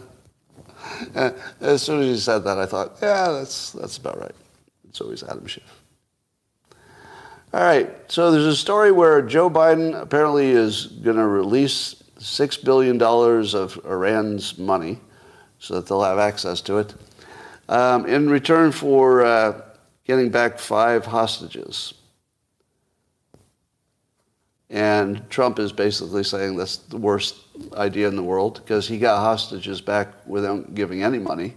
as 1.61 1.81
soon 1.81 2.01
as 2.01 2.07
he 2.07 2.17
said 2.17 2.39
that, 2.39 2.57
I 2.57 2.65
thought, 2.65 2.97
yeah, 3.01 3.31
that's 3.31 3.71
that's 3.71 3.97
about 3.97 4.19
right. 4.19 4.35
It's 4.89 5.01
always 5.01 5.23
Adam 5.23 5.45
Schiff. 5.47 5.81
All 7.53 7.61
right, 7.61 7.89
so 8.11 8.29
there's 8.29 8.45
a 8.45 8.55
story 8.55 8.91
where 8.91 9.21
Joe 9.21 9.49
Biden 9.49 9.99
apparently 9.99 10.49
is 10.49 10.87
going 10.87 11.15
to 11.15 11.25
release 11.25 11.95
$6 12.19 12.63
billion 12.65 13.01
of 13.01 13.79
Iran's 13.85 14.57
money 14.57 14.99
so 15.59 15.75
that 15.75 15.87
they'll 15.87 16.03
have 16.03 16.19
access 16.19 16.59
to 16.61 16.79
it 16.79 16.93
um, 17.69 18.05
in 18.05 18.29
return 18.29 18.73
for 18.73 19.23
uh, 19.23 19.61
getting 20.07 20.29
back 20.29 20.57
five 20.57 21.05
hostages. 21.05 21.93
And 24.69 25.29
Trump 25.29 25.59
is 25.59 25.71
basically 25.71 26.23
saying 26.23 26.55
that's 26.57 26.77
the 26.77 26.97
worst 26.97 27.35
idea 27.73 28.07
in 28.07 28.15
the 28.15 28.23
world 28.23 28.61
because 28.63 28.87
he 28.87 28.97
got 28.97 29.19
hostages 29.19 29.79
back 29.81 30.07
without 30.25 30.73
giving 30.73 31.03
any 31.03 31.19
money. 31.19 31.55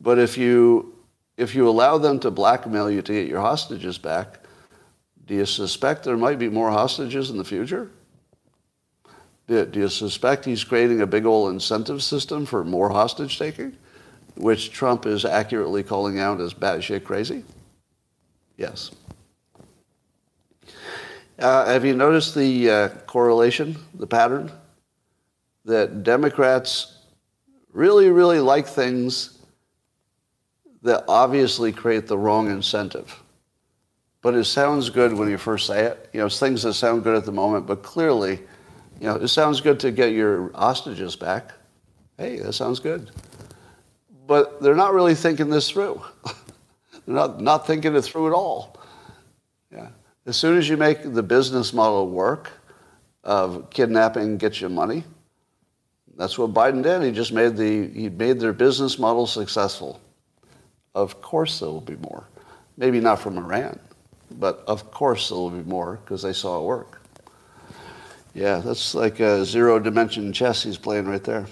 But 0.00 0.18
if 0.18 0.38
you 0.38 0.94
if 1.36 1.54
you 1.54 1.68
allow 1.68 1.98
them 1.98 2.18
to 2.20 2.32
blackmail 2.32 2.90
you 2.90 3.00
to 3.00 3.12
get 3.12 3.28
your 3.28 3.40
hostages 3.40 3.96
back, 3.96 4.40
do 5.26 5.34
you 5.34 5.46
suspect 5.46 6.02
there 6.02 6.16
might 6.16 6.38
be 6.38 6.48
more 6.48 6.70
hostages 6.70 7.30
in 7.30 7.36
the 7.36 7.44
future? 7.44 7.90
Do, 9.46 9.70
you 9.72 9.88
suspect 9.88 10.44
he's 10.44 10.64
creating 10.64 11.00
a 11.00 11.06
big 11.06 11.24
old 11.24 11.52
incentive 11.52 12.02
system 12.02 12.44
for 12.44 12.64
more 12.64 12.90
hostage 12.90 13.38
taking, 13.38 13.76
which 14.36 14.72
Trump 14.72 15.06
is 15.06 15.24
accurately 15.24 15.82
calling 15.82 16.18
out 16.18 16.40
as 16.40 16.52
batshit 16.52 17.04
crazy? 17.04 17.44
Yes. 18.58 18.90
Uh, 21.38 21.64
have 21.66 21.84
you 21.84 21.94
noticed 21.94 22.34
the 22.34 22.70
uh, 22.70 22.88
correlation, 23.06 23.76
the 23.94 24.06
pattern? 24.06 24.50
That 25.64 26.02
Democrats 26.02 26.98
really, 27.72 28.10
really 28.10 28.40
like 28.40 28.66
things 28.66 29.38
that 30.82 31.04
obviously 31.06 31.72
create 31.72 32.08
the 32.08 32.18
wrong 32.18 32.50
incentive. 32.50 33.22
But 34.22 34.34
it 34.34 34.44
sounds 34.44 34.90
good 34.90 35.12
when 35.12 35.30
you 35.30 35.38
first 35.38 35.66
say 35.66 35.84
it. 35.84 36.10
You 36.12 36.20
know, 36.20 36.26
it's 36.26 36.40
things 36.40 36.62
that 36.64 36.74
sound 36.74 37.04
good 37.04 37.16
at 37.16 37.24
the 37.24 37.32
moment, 37.32 37.66
but 37.66 37.84
clearly, 37.84 38.40
you 39.00 39.06
know, 39.06 39.14
it 39.14 39.28
sounds 39.28 39.60
good 39.60 39.78
to 39.80 39.92
get 39.92 40.12
your 40.12 40.50
hostages 40.52 41.14
back. 41.14 41.52
Hey, 42.16 42.40
that 42.40 42.54
sounds 42.54 42.80
good. 42.80 43.10
But 44.26 44.60
they're 44.60 44.74
not 44.74 44.92
really 44.92 45.14
thinking 45.14 45.48
this 45.48 45.70
through. 45.70 46.02
not, 47.08 47.40
not 47.40 47.66
thinking 47.66 47.94
it 47.96 48.02
through 48.02 48.28
at 48.28 48.32
all. 48.32 48.76
Yeah. 49.72 49.88
As 50.26 50.36
soon 50.36 50.58
as 50.58 50.68
you 50.68 50.76
make 50.76 51.14
the 51.14 51.22
business 51.22 51.72
model 51.72 52.08
work 52.08 52.50
of 53.24 53.70
kidnapping 53.70 54.36
gets 54.36 54.60
you 54.60 54.68
money, 54.68 55.04
that's 56.16 56.36
what 56.36 56.52
Biden 56.52 56.82
did. 56.82 57.02
He 57.02 57.12
just 57.12 57.32
made 57.32 57.56
the 57.56 57.88
he 57.88 58.08
made 58.08 58.40
their 58.40 58.52
business 58.52 58.98
model 58.98 59.26
successful. 59.26 60.00
Of 60.94 61.22
course 61.22 61.60
there 61.60 61.68
will 61.68 61.80
be 61.80 61.96
more. 61.96 62.26
Maybe 62.76 63.00
not 63.00 63.20
from 63.20 63.38
Iran, 63.38 63.78
but 64.32 64.64
of 64.66 64.90
course 64.90 65.28
there 65.28 65.38
will 65.38 65.50
be 65.50 65.68
more 65.68 66.00
because 66.04 66.22
they 66.22 66.32
saw 66.32 66.60
it 66.60 66.64
work. 66.64 67.00
Yeah, 68.34 68.58
that's 68.58 68.94
like 68.94 69.20
a 69.20 69.44
zero 69.44 69.78
dimension 69.78 70.32
chess 70.32 70.62
he's 70.62 70.76
playing 70.76 71.06
right 71.06 71.22
there. 71.22 71.46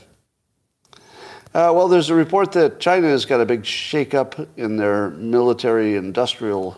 Uh, 1.57 1.73
well, 1.73 1.89
there's 1.89 2.11
a 2.11 2.15
report 2.15 2.53
that 2.53 2.79
China 2.79 3.09
has 3.09 3.25
got 3.25 3.41
a 3.41 3.47
big 3.47 3.63
shakeup 3.63 4.47
in 4.59 4.77
their 4.77 5.09
military 5.13 5.97
industrial 5.97 6.77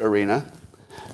arena. 0.00 0.50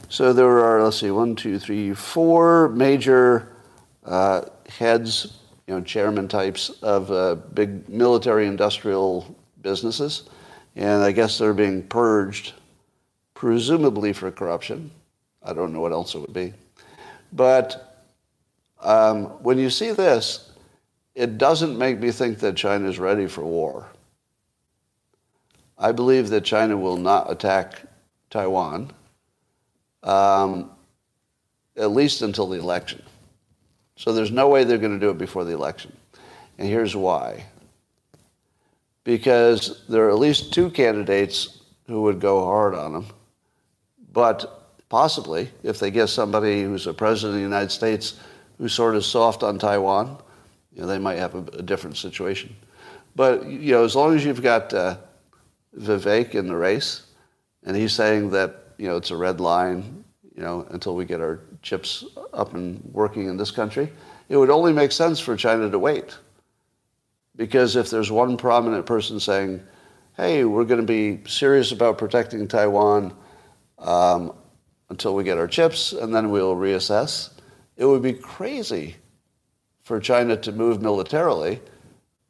So 0.08 0.32
there 0.32 0.60
are, 0.60 0.80
let's 0.84 1.00
see, 1.00 1.10
one, 1.10 1.34
two, 1.34 1.58
three, 1.58 1.92
four 1.94 2.68
major 2.68 3.56
uh, 4.04 4.42
heads, 4.68 5.40
you 5.66 5.74
know, 5.74 5.80
chairman 5.80 6.28
types 6.28 6.70
of 6.80 7.10
uh, 7.10 7.34
big 7.54 7.88
military 7.88 8.46
industrial 8.46 9.34
businesses. 9.62 10.30
And 10.76 11.02
I 11.02 11.10
guess 11.10 11.38
they're 11.38 11.52
being 11.52 11.82
purged, 11.88 12.52
presumably 13.34 14.12
for 14.12 14.30
corruption. 14.30 14.92
I 15.42 15.54
don't 15.54 15.72
know 15.72 15.80
what 15.80 15.90
else 15.90 16.14
it 16.14 16.20
would 16.20 16.34
be. 16.34 16.54
But 17.32 18.04
um, 18.80 19.24
when 19.42 19.58
you 19.58 19.70
see 19.70 19.90
this, 19.90 20.47
it 21.18 21.36
doesn't 21.36 21.76
make 21.76 21.98
me 21.98 22.12
think 22.12 22.38
that 22.38 22.54
China 22.54 22.88
is 22.88 23.00
ready 23.00 23.26
for 23.26 23.42
war. 23.42 23.88
I 25.76 25.90
believe 25.90 26.28
that 26.28 26.44
China 26.44 26.76
will 26.76 26.96
not 26.96 27.28
attack 27.28 27.82
Taiwan, 28.30 28.92
um, 30.04 30.70
at 31.76 31.90
least 31.90 32.22
until 32.22 32.46
the 32.46 32.60
election. 32.60 33.02
So 33.96 34.12
there's 34.12 34.30
no 34.30 34.48
way 34.48 34.62
they're 34.62 34.78
going 34.78 34.92
to 34.92 35.04
do 35.04 35.10
it 35.10 35.18
before 35.18 35.44
the 35.44 35.54
election. 35.54 35.96
And 36.56 36.68
here's 36.68 36.94
why. 36.94 37.46
Because 39.02 39.84
there 39.88 40.06
are 40.06 40.10
at 40.10 40.20
least 40.20 40.52
two 40.52 40.70
candidates 40.70 41.62
who 41.88 42.02
would 42.02 42.20
go 42.20 42.44
hard 42.44 42.76
on 42.76 42.92
them. 42.92 43.06
But 44.12 44.70
possibly, 44.88 45.50
if 45.64 45.80
they 45.80 45.90
get 45.90 46.10
somebody 46.10 46.62
who's 46.62 46.86
a 46.86 46.94
president 46.94 47.34
of 47.34 47.38
the 47.38 47.44
United 47.44 47.72
States 47.72 48.20
who's 48.56 48.72
sort 48.72 48.94
of 48.94 49.04
soft 49.04 49.42
on 49.42 49.58
Taiwan, 49.58 50.18
you 50.72 50.82
know, 50.82 50.86
they 50.86 50.98
might 50.98 51.18
have 51.18 51.34
a, 51.34 51.44
a 51.58 51.62
different 51.62 51.96
situation. 51.96 52.54
But 53.14 53.46
you 53.46 53.72
know, 53.72 53.84
as 53.84 53.96
long 53.96 54.14
as 54.14 54.24
you've 54.24 54.42
got 54.42 54.72
uh, 54.72 54.96
Vivek 55.76 56.34
in 56.34 56.46
the 56.46 56.56
race, 56.56 57.02
and 57.64 57.76
he's 57.76 57.92
saying 57.92 58.30
that 58.30 58.72
you 58.78 58.86
know 58.86 58.96
it's 58.96 59.10
a 59.10 59.16
red 59.16 59.40
line, 59.40 60.04
you 60.34 60.42
know, 60.42 60.66
until 60.70 60.94
we 60.94 61.04
get 61.04 61.20
our 61.20 61.40
chips 61.62 62.04
up 62.32 62.54
and 62.54 62.80
working 62.92 63.28
in 63.28 63.36
this 63.36 63.50
country. 63.50 63.90
It 64.28 64.36
would 64.36 64.50
only 64.50 64.72
make 64.72 64.92
sense 64.92 65.18
for 65.18 65.36
China 65.36 65.70
to 65.70 65.78
wait, 65.78 66.16
because 67.34 67.76
if 67.76 67.90
there's 67.90 68.12
one 68.12 68.36
prominent 68.36 68.86
person 68.86 69.18
saying, 69.18 69.62
"Hey, 70.16 70.44
we're 70.44 70.64
going 70.64 70.80
to 70.80 70.86
be 70.86 71.28
serious 71.28 71.72
about 71.72 71.98
protecting 71.98 72.46
Taiwan 72.46 73.14
um, 73.78 74.32
until 74.90 75.14
we 75.14 75.24
get 75.24 75.38
our 75.38 75.48
chips, 75.48 75.92
and 75.92 76.14
then 76.14 76.30
we'll 76.30 76.54
reassess," 76.54 77.30
it 77.76 77.84
would 77.84 78.02
be 78.02 78.12
crazy 78.12 78.96
for 79.88 79.98
China 79.98 80.36
to 80.36 80.52
move 80.52 80.82
militarily 80.82 81.62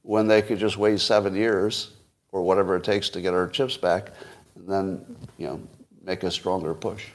when 0.03 0.29
they 0.29 0.41
could 0.41 0.61
just 0.61 0.77
wait 0.77 1.01
seven 1.01 1.35
years 1.35 1.91
or 2.31 2.43
whatever 2.43 2.77
it 2.77 2.85
takes 2.85 3.11
to 3.11 3.21
get 3.21 3.35
our 3.35 3.49
chips 3.49 3.77
back 3.77 4.13
and 4.55 4.69
then, 4.69 5.17
you 5.39 5.49
know, 5.49 5.61
make 6.05 6.23
a 6.23 6.31
stronger 6.31 6.73
push. 6.73 7.07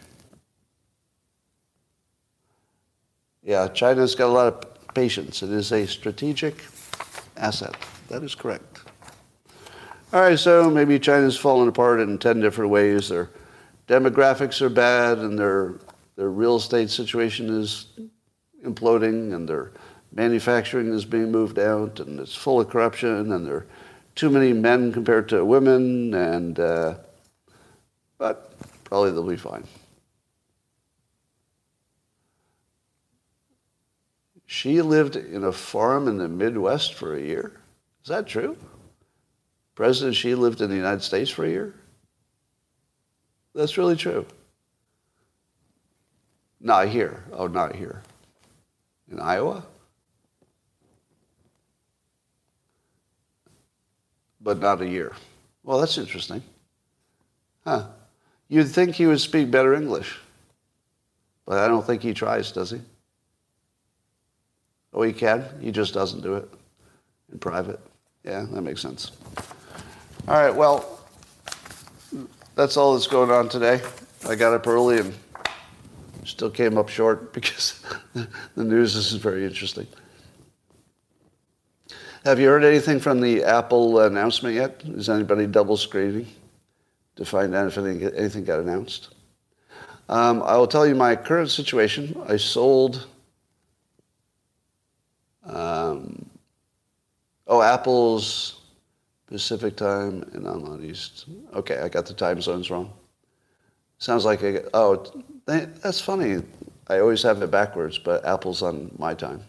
Yeah, 3.41 3.69
China's 3.69 4.15
got 4.15 4.27
a 4.27 4.33
lot 4.33 4.47
of 4.47 4.93
patience. 4.93 5.43
It 5.43 5.49
is 5.49 5.71
a 5.71 5.87
strategic 5.87 6.61
asset. 7.37 7.75
That 8.09 8.21
is 8.21 8.35
correct. 8.35 8.81
All 10.11 10.19
right, 10.19 10.37
so 10.37 10.69
maybe 10.69 10.99
China's 10.99 11.37
fallen 11.37 11.69
apart 11.69 12.01
in 12.01 12.17
10 12.17 12.41
different 12.41 12.69
ways. 12.69 13.07
Their 13.07 13.29
demographics 13.87 14.61
are 14.61 14.69
bad, 14.69 15.19
and 15.19 15.39
their, 15.39 15.75
their 16.17 16.29
real 16.29 16.57
estate 16.57 16.89
situation 16.89 17.49
is 17.49 17.87
imploding, 18.65 19.33
and 19.33 19.47
their 19.47 19.71
manufacturing 20.13 20.93
is 20.93 21.05
being 21.05 21.31
moved 21.31 21.59
out, 21.59 21.99
and 21.99 22.19
it's 22.19 22.35
full 22.35 22.61
of 22.61 22.69
corruption, 22.69 23.31
and 23.31 23.45
there 23.45 23.55
are 23.55 23.65
too 24.15 24.29
many 24.29 24.53
men 24.53 24.91
compared 24.93 25.27
to 25.29 25.43
women, 25.43 26.13
and 26.13 26.59
uh, 26.59 26.95
but 28.17 28.53
probably 28.83 29.11
they'll 29.11 29.23
be 29.23 29.35
fine. 29.35 29.63
She 34.45 34.81
lived 34.81 35.15
in 35.15 35.43
a 35.43 35.51
farm 35.51 36.07
in 36.07 36.17
the 36.17 36.27
Midwest 36.27 36.93
for 36.93 37.15
a 37.15 37.21
year. 37.21 37.59
Is 38.03 38.09
that 38.09 38.27
true? 38.27 38.55
President 39.73 40.15
she 40.15 40.35
lived 40.35 40.61
in 40.61 40.69
the 40.69 40.75
United 40.75 41.01
States 41.01 41.31
for 41.31 41.43
a 41.43 41.49
year? 41.49 41.73
That's 43.55 43.77
really 43.77 43.95
true. 43.95 44.27
Not 46.59 46.87
here. 46.87 47.23
Oh, 47.31 47.47
not 47.47 47.75
here. 47.75 48.03
In 49.11 49.19
Iowa? 49.19 49.65
But 54.43 54.59
not 54.59 54.81
a 54.81 54.87
year. 54.87 55.13
Well, 55.63 55.79
that's 55.79 55.97
interesting. 55.97 56.43
Huh. 57.63 57.87
You'd 58.49 58.69
think 58.69 58.95
he 58.95 59.07
would 59.07 59.21
speak 59.21 59.49
better 59.49 59.73
English. 59.73 60.19
But 61.45 61.59
I 61.59 61.67
don't 61.67 61.85
think 61.85 62.01
he 62.01 62.13
tries, 62.13 62.51
does 62.51 62.71
he? 62.71 62.81
Oh, 64.93 65.01
he 65.01 65.13
can? 65.13 65.45
He 65.59 65.71
just 65.71 65.93
doesn't 65.93 66.21
do 66.21 66.35
it 66.35 66.47
in 67.31 67.39
private. 67.39 67.79
Yeah, 68.23 68.45
that 68.51 68.61
makes 68.61 68.81
sense. 68.81 69.11
All 70.27 70.35
right, 70.35 70.55
well, 70.55 70.99
that's 72.55 72.77
all 72.77 72.93
that's 72.93 73.07
going 73.07 73.31
on 73.31 73.49
today. 73.49 73.81
I 74.27 74.35
got 74.35 74.53
up 74.53 74.67
early 74.67 74.99
and 74.99 75.13
still 76.23 76.49
came 76.49 76.77
up 76.77 76.89
short 76.89 77.33
because 77.33 77.83
the 78.13 78.63
news 78.63 78.95
is 78.95 79.13
very 79.13 79.45
interesting. 79.45 79.87
Have 82.23 82.39
you 82.39 82.47
heard 82.47 82.63
anything 82.63 83.01
from 83.01 83.19
the 83.19 83.43
Apple 83.43 83.99
announcement 83.99 84.55
yet? 84.55 84.81
Is 84.85 85.09
anybody 85.09 85.45
double 85.45 85.75
screening 85.75 86.27
to 87.17 87.25
find 87.25 87.53
out 87.53 87.67
if 87.67 87.77
anything, 87.77 88.45
got 88.45 88.61
announced? 88.61 89.09
Um, 90.07 90.41
I 90.43 90.55
will 90.55 90.67
tell 90.67 90.87
you 90.87 90.95
my 90.95 91.17
current 91.17 91.51
situation. 91.51 92.15
I 92.25 92.37
sold. 92.37 93.07
Um, 95.45 96.29
oh, 97.45 97.61
Apple's 97.61 98.61
Pacific 99.27 99.75
time 99.75 100.23
and 100.33 100.47
I'm 100.47 100.63
on 100.63 100.81
East. 100.81 101.25
Okay, 101.53 101.79
I 101.79 101.89
got 101.89 102.05
the 102.05 102.13
time 102.13 102.41
zones 102.41 102.71
wrong. 102.71 102.93
Sounds 103.97 104.23
like 104.23 104.41
I, 104.45 104.61
oh, 104.73 105.05
that's 105.45 105.99
funny. 105.99 106.41
I 106.87 106.99
always 106.99 107.21
have 107.23 107.41
it 107.41 107.51
backwards, 107.51 107.97
but 107.97 108.25
Apple's 108.25 108.61
on 108.61 108.95
my 108.97 109.13
time. 109.13 109.43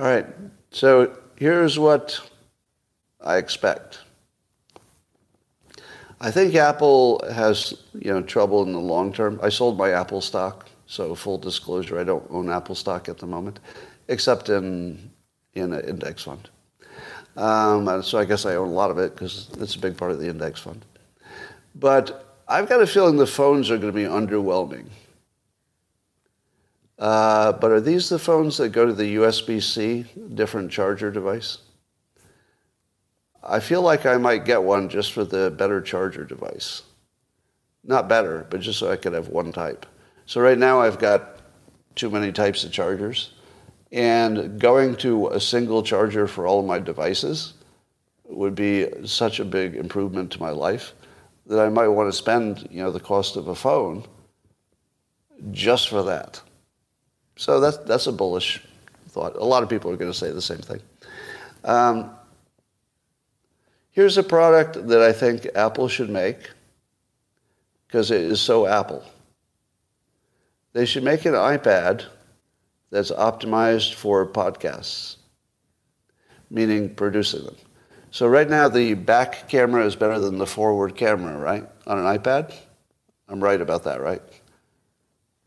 All 0.00 0.06
right, 0.06 0.26
so 0.72 1.16
here's 1.38 1.78
what 1.78 2.20
I 3.20 3.36
expect. 3.36 4.00
I 6.20 6.30
think 6.32 6.54
Apple 6.56 7.22
has 7.32 7.74
you 7.94 8.12
know 8.12 8.22
trouble 8.22 8.62
in 8.64 8.72
the 8.72 8.80
long 8.80 9.12
term. 9.12 9.38
I 9.42 9.48
sold 9.48 9.78
my 9.78 9.90
Apple 9.90 10.20
stock, 10.20 10.68
so 10.86 11.14
full 11.14 11.38
disclosure, 11.38 11.98
I 11.98 12.04
don't 12.04 12.26
own 12.30 12.50
Apple 12.50 12.74
stock 12.74 13.08
at 13.08 13.18
the 13.18 13.26
moment, 13.26 13.60
except 14.08 14.48
in 14.48 15.10
in 15.54 15.72
an 15.72 15.88
index 15.88 16.24
fund. 16.24 16.48
Um, 17.36 18.02
so 18.02 18.18
I 18.18 18.24
guess 18.24 18.46
I 18.46 18.56
own 18.56 18.68
a 18.68 18.72
lot 18.72 18.90
of 18.90 18.98
it 18.98 19.14
because 19.14 19.48
it's 19.60 19.76
a 19.76 19.78
big 19.78 19.96
part 19.96 20.10
of 20.10 20.18
the 20.18 20.28
index 20.28 20.60
fund. 20.60 20.84
But 21.76 22.36
I've 22.48 22.68
got 22.68 22.82
a 22.82 22.86
feeling 22.86 23.16
the 23.16 23.26
phones 23.26 23.70
are 23.70 23.78
going 23.78 23.92
to 23.92 23.96
be 23.96 24.04
underwhelming. 24.04 24.86
Uh, 26.98 27.52
but 27.52 27.70
are 27.70 27.80
these 27.80 28.08
the 28.08 28.18
phones 28.18 28.56
that 28.56 28.70
go 28.70 28.84
to 28.84 28.92
the 28.92 29.16
USB-C 29.16 30.04
different 30.34 30.70
charger 30.70 31.10
device? 31.10 31.58
I 33.42 33.60
feel 33.60 33.82
like 33.82 34.04
I 34.04 34.16
might 34.16 34.44
get 34.44 34.62
one 34.62 34.88
just 34.88 35.12
for 35.12 35.24
the 35.24 35.50
better 35.50 35.80
charger 35.80 36.24
device. 36.24 36.82
Not 37.84 38.08
better, 38.08 38.46
but 38.50 38.60
just 38.60 38.80
so 38.80 38.90
I 38.90 38.96
could 38.96 39.12
have 39.12 39.28
one 39.28 39.52
type. 39.52 39.86
So 40.26 40.40
right 40.40 40.58
now 40.58 40.80
I've 40.80 40.98
got 40.98 41.38
too 41.94 42.10
many 42.10 42.32
types 42.32 42.64
of 42.64 42.72
chargers. 42.72 43.32
And 43.90 44.60
going 44.60 44.96
to 44.96 45.28
a 45.28 45.40
single 45.40 45.82
charger 45.82 46.26
for 46.26 46.46
all 46.46 46.60
of 46.60 46.66
my 46.66 46.78
devices 46.78 47.54
would 48.24 48.54
be 48.54 48.86
such 49.06 49.40
a 49.40 49.44
big 49.44 49.76
improvement 49.76 50.32
to 50.32 50.40
my 50.40 50.50
life 50.50 50.92
that 51.46 51.58
I 51.58 51.70
might 51.70 51.88
want 51.88 52.12
to 52.12 52.16
spend, 52.16 52.68
you 52.70 52.82
know, 52.82 52.90
the 52.90 53.00
cost 53.00 53.36
of 53.36 53.48
a 53.48 53.54
phone 53.54 54.04
just 55.50 55.88
for 55.88 56.02
that. 56.02 56.42
So 57.38 57.60
that's, 57.60 57.76
that's 57.78 58.08
a 58.08 58.12
bullish 58.12 58.60
thought. 59.10 59.36
A 59.36 59.44
lot 59.44 59.62
of 59.62 59.68
people 59.68 59.92
are 59.92 59.96
going 59.96 60.10
to 60.10 60.18
say 60.18 60.32
the 60.32 60.42
same 60.42 60.58
thing. 60.58 60.80
Um, 61.62 62.10
here's 63.92 64.18
a 64.18 64.24
product 64.24 64.88
that 64.88 65.00
I 65.00 65.12
think 65.12 65.46
Apple 65.54 65.86
should 65.86 66.10
make 66.10 66.50
because 67.86 68.10
it 68.10 68.22
is 68.22 68.40
so 68.40 68.66
Apple. 68.66 69.04
They 70.72 70.84
should 70.84 71.04
make 71.04 71.26
an 71.26 71.34
iPad 71.34 72.06
that's 72.90 73.12
optimized 73.12 73.94
for 73.94 74.26
podcasts, 74.26 75.16
meaning 76.50 76.92
producing 76.92 77.44
them. 77.44 77.56
So 78.10 78.26
right 78.26 78.50
now 78.50 78.68
the 78.68 78.94
back 78.94 79.48
camera 79.48 79.86
is 79.86 79.94
better 79.94 80.18
than 80.18 80.38
the 80.38 80.46
forward 80.46 80.96
camera, 80.96 81.38
right? 81.38 81.64
On 81.86 81.98
an 81.98 82.18
iPad? 82.18 82.52
I'm 83.28 83.42
right 83.42 83.60
about 83.60 83.84
that, 83.84 84.00
right? 84.00 84.22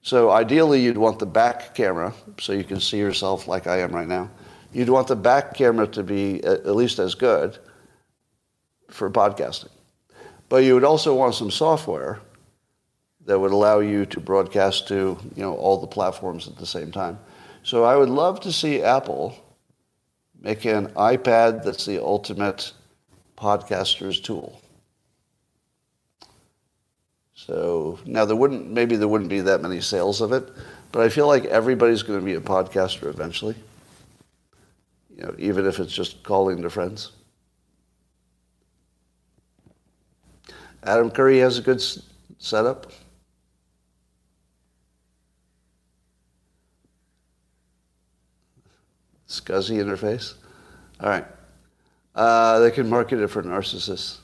So 0.02 0.32
ideally 0.32 0.82
you'd 0.82 0.98
want 0.98 1.20
the 1.20 1.26
back 1.26 1.76
camera 1.76 2.14
so 2.40 2.54
you 2.54 2.64
can 2.64 2.80
see 2.80 2.98
yourself 2.98 3.48
like 3.48 3.68
I 3.68 3.80
am 3.80 3.92
right 3.92 4.08
now. 4.08 4.30
You'd 4.74 4.90
want 4.90 5.08
the 5.08 5.16
back 5.16 5.54
camera 5.54 5.86
to 5.88 6.04
be 6.04 6.44
at 6.44 6.76
least 6.76 6.98
as 7.00 7.14
good 7.14 7.58
for 8.90 9.10
podcasting. 9.10 9.70
But 10.50 10.64
you 10.64 10.74
would 10.74 10.84
also 10.84 11.16
want 11.16 11.36
some 11.36 11.52
software 11.52 12.20
that 13.26 13.40
would 13.40 13.52
allow 13.52 13.80
you 13.80 14.06
to 14.08 14.20
broadcast 14.20 14.88
to, 14.88 15.18
you 15.36 15.44
know, 15.44 15.54
all 15.56 15.80
the 15.80 15.88
platforms 15.88 16.48
at 16.48 16.58
the 16.58 16.66
same 16.66 16.92
time. 16.92 17.20
So 17.64 17.84
I 17.84 17.96
would 17.96 18.10
love 18.10 18.40
to 18.42 18.52
see 18.52 18.82
Apple 18.82 19.36
make 20.42 20.66
an 20.66 20.88
iPad 20.94 21.64
that's 21.64 21.86
the 21.86 22.04
ultimate 22.04 22.72
podcaster's 23.38 24.20
tool. 24.20 24.62
So 27.46 27.98
now 28.06 28.26
there 28.26 28.36
wouldn't 28.36 28.70
maybe 28.70 28.96
there 28.96 29.08
wouldn't 29.08 29.30
be 29.30 29.42
that 29.42 29.62
many 29.62 29.82
sales 29.82 30.22
of 30.22 30.32
it, 30.32 30.48
but 30.92 31.02
I 31.02 31.10
feel 31.10 31.26
like 31.26 31.46
everybody's 31.46 32.04
going 32.04 32.20
to 32.20 32.26
be 32.26 32.36
a 32.36 32.42
podcaster 32.42 33.08
eventually. 33.08 33.56
You 35.16 35.24
know, 35.24 35.36
even 35.40 35.66
if 35.66 35.80
it's 35.80 35.94
just 35.94 36.22
calling 36.22 36.62
their 36.62 36.70
friends. 36.70 37.12
Adam 40.84 41.10
Curry 41.10 41.40
has 41.40 41.58
a 41.58 41.62
good 41.62 41.82
setup. 42.38 42.92
Scuzzy 49.28 49.78
interface. 49.78 50.36
All 51.00 51.10
right. 51.10 51.26
Uh, 52.14 52.60
they 52.60 52.72
can 52.72 52.90
market 52.90 53.20
it 53.20 53.28
for 53.30 53.42
narcissists. 53.42 54.21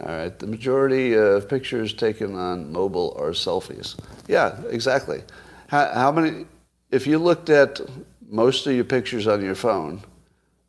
All 0.00 0.08
right. 0.08 0.36
The 0.38 0.46
majority 0.46 1.14
of 1.14 1.48
pictures 1.48 1.92
taken 1.92 2.34
on 2.34 2.72
mobile 2.72 3.16
are 3.18 3.30
selfies. 3.30 3.98
Yeah, 4.26 4.60
exactly. 4.68 5.22
How, 5.68 5.90
how 5.92 6.12
many? 6.12 6.46
If 6.90 7.06
you 7.06 7.18
looked 7.18 7.48
at 7.48 7.80
most 8.28 8.66
of 8.66 8.74
your 8.74 8.84
pictures 8.84 9.26
on 9.26 9.42
your 9.44 9.54
phone, 9.54 10.02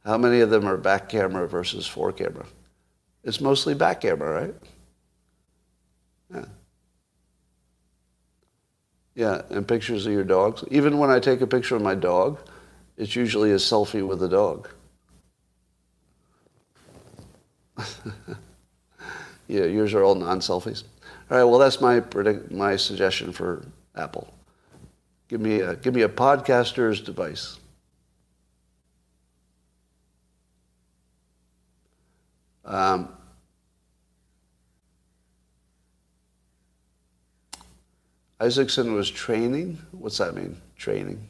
how 0.03 0.17
many 0.17 0.41
of 0.41 0.49
them 0.49 0.67
are 0.67 0.77
back 0.77 1.09
camera 1.09 1.47
versus 1.47 1.87
fore 1.87 2.11
camera? 2.11 2.45
It's 3.23 3.41
mostly 3.41 3.73
back 3.73 4.01
camera, 4.01 4.45
right? 4.45 4.55
Yeah. 6.33 6.45
Yeah, 9.15 9.41
and 9.49 9.67
pictures 9.67 10.05
of 10.05 10.13
your 10.13 10.23
dogs. 10.23 10.63
Even 10.69 10.97
when 10.99 11.09
I 11.09 11.19
take 11.19 11.41
a 11.41 11.47
picture 11.47 11.75
of 11.75 11.81
my 11.81 11.95
dog, 11.95 12.37
it's 12.97 13.15
usually 13.15 13.51
a 13.51 13.55
selfie 13.55 14.05
with 14.05 14.19
the 14.19 14.29
dog. 14.29 14.69
yeah, 19.47 19.65
yours 19.65 19.93
are 19.93 20.03
all 20.03 20.15
non-selfies. 20.15 20.83
All 21.29 21.37
right, 21.37 21.43
well, 21.43 21.59
that's 21.59 21.81
my 21.81 21.99
predict, 21.99 22.51
my 22.51 22.75
suggestion 22.75 23.31
for 23.31 23.65
Apple. 23.95 24.33
Give 25.27 25.41
me 25.41 25.61
a, 25.61 25.75
give 25.75 25.93
me 25.93 26.03
a 26.03 26.09
podcaster's 26.09 27.01
device. 27.01 27.57
Um, 32.63 33.09
Isaacson 38.39 38.93
was 38.93 39.09
training. 39.09 39.77
What's 39.91 40.17
that 40.17 40.35
mean? 40.35 40.59
Training. 40.75 41.29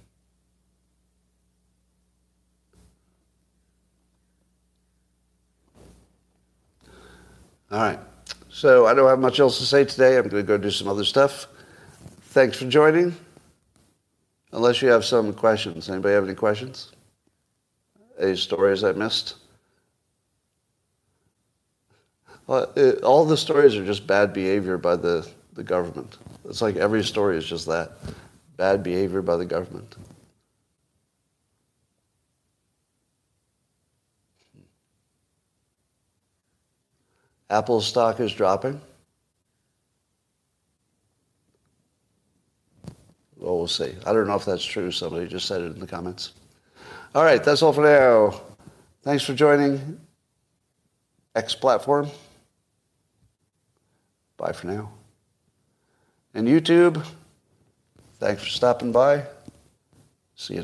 All 7.76 7.82
right. 7.82 7.99
So 8.47 8.86
I 8.86 8.93
don't 8.93 9.09
have 9.09 9.19
much 9.19 9.41
else 9.41 9.59
to 9.59 9.65
say 9.65 9.84
today. 9.84 10.15
I'm 10.15 10.30
going 10.30 10.41
to 10.41 10.47
go 10.47 10.57
do 10.57 10.71
some 10.71 10.88
other 10.88 11.03
stuff. 11.03 11.47
Thanks 12.28 12.57
for 12.57 12.67
joining. 12.67 13.13
Unless 14.53 14.82
you 14.82 14.88
have 14.88 15.03
some 15.03 15.34
questions. 15.34 15.89
Anybody 15.89 16.13
have 16.13 16.23
any 16.23 16.36
questions? 16.36 16.93
Any 18.17 18.38
stories 18.38 18.86
I 18.86 18.93
missed? 18.93 19.36
Well, 22.47 22.71
it, 22.78 23.03
all 23.03 23.26
the 23.26 23.36
stories 23.36 23.76
are 23.76 23.86
just 23.86 24.07
bad 24.07 24.32
behavior 24.32 24.78
by 24.78 24.95
the, 24.95 25.28
the 25.51 25.63
government. 25.63 26.17
It's 26.47 26.61
like 26.61 26.78
every 26.78 27.03
story 27.03 27.36
is 27.36 27.45
just 27.45 27.65
that 27.65 27.97
bad 28.55 28.84
behavior 28.84 29.21
by 29.21 29.36
the 29.36 29.45
government. 29.45 29.97
Apple 37.50 37.82
stock 37.82 38.20
is 38.20 38.34
dropping. 38.34 38.82
Well, 43.38 43.58
we'll 43.58 43.68
see. 43.68 43.93
I 44.06 44.14
don't 44.14 44.28
know 44.28 44.36
if 44.36 44.46
that's 44.46 44.66
true. 44.66 44.89
Somebody 44.89 45.28
just 45.28 45.48
said 45.48 45.62
it 45.62 45.74
in 45.74 45.80
the 45.80 45.86
comments. 45.86 46.34
All 47.14 47.24
right, 47.24 47.43
that's 47.43 47.62
all 47.62 47.74
for 47.74 47.84
now. 47.84 48.41
Thanks 49.04 49.24
for 49.24 49.34
joining 49.34 50.00
X 51.36 51.54
Platform. 51.54 52.10
Bye 54.38 54.52
for 54.52 54.68
now. 54.68 54.91
And 56.34 56.48
YouTube, 56.48 57.06
thanks 58.20 58.43
for 58.43 58.50
stopping 58.50 58.91
by. 58.91 59.24
See 60.36 60.56
you. 60.56 60.64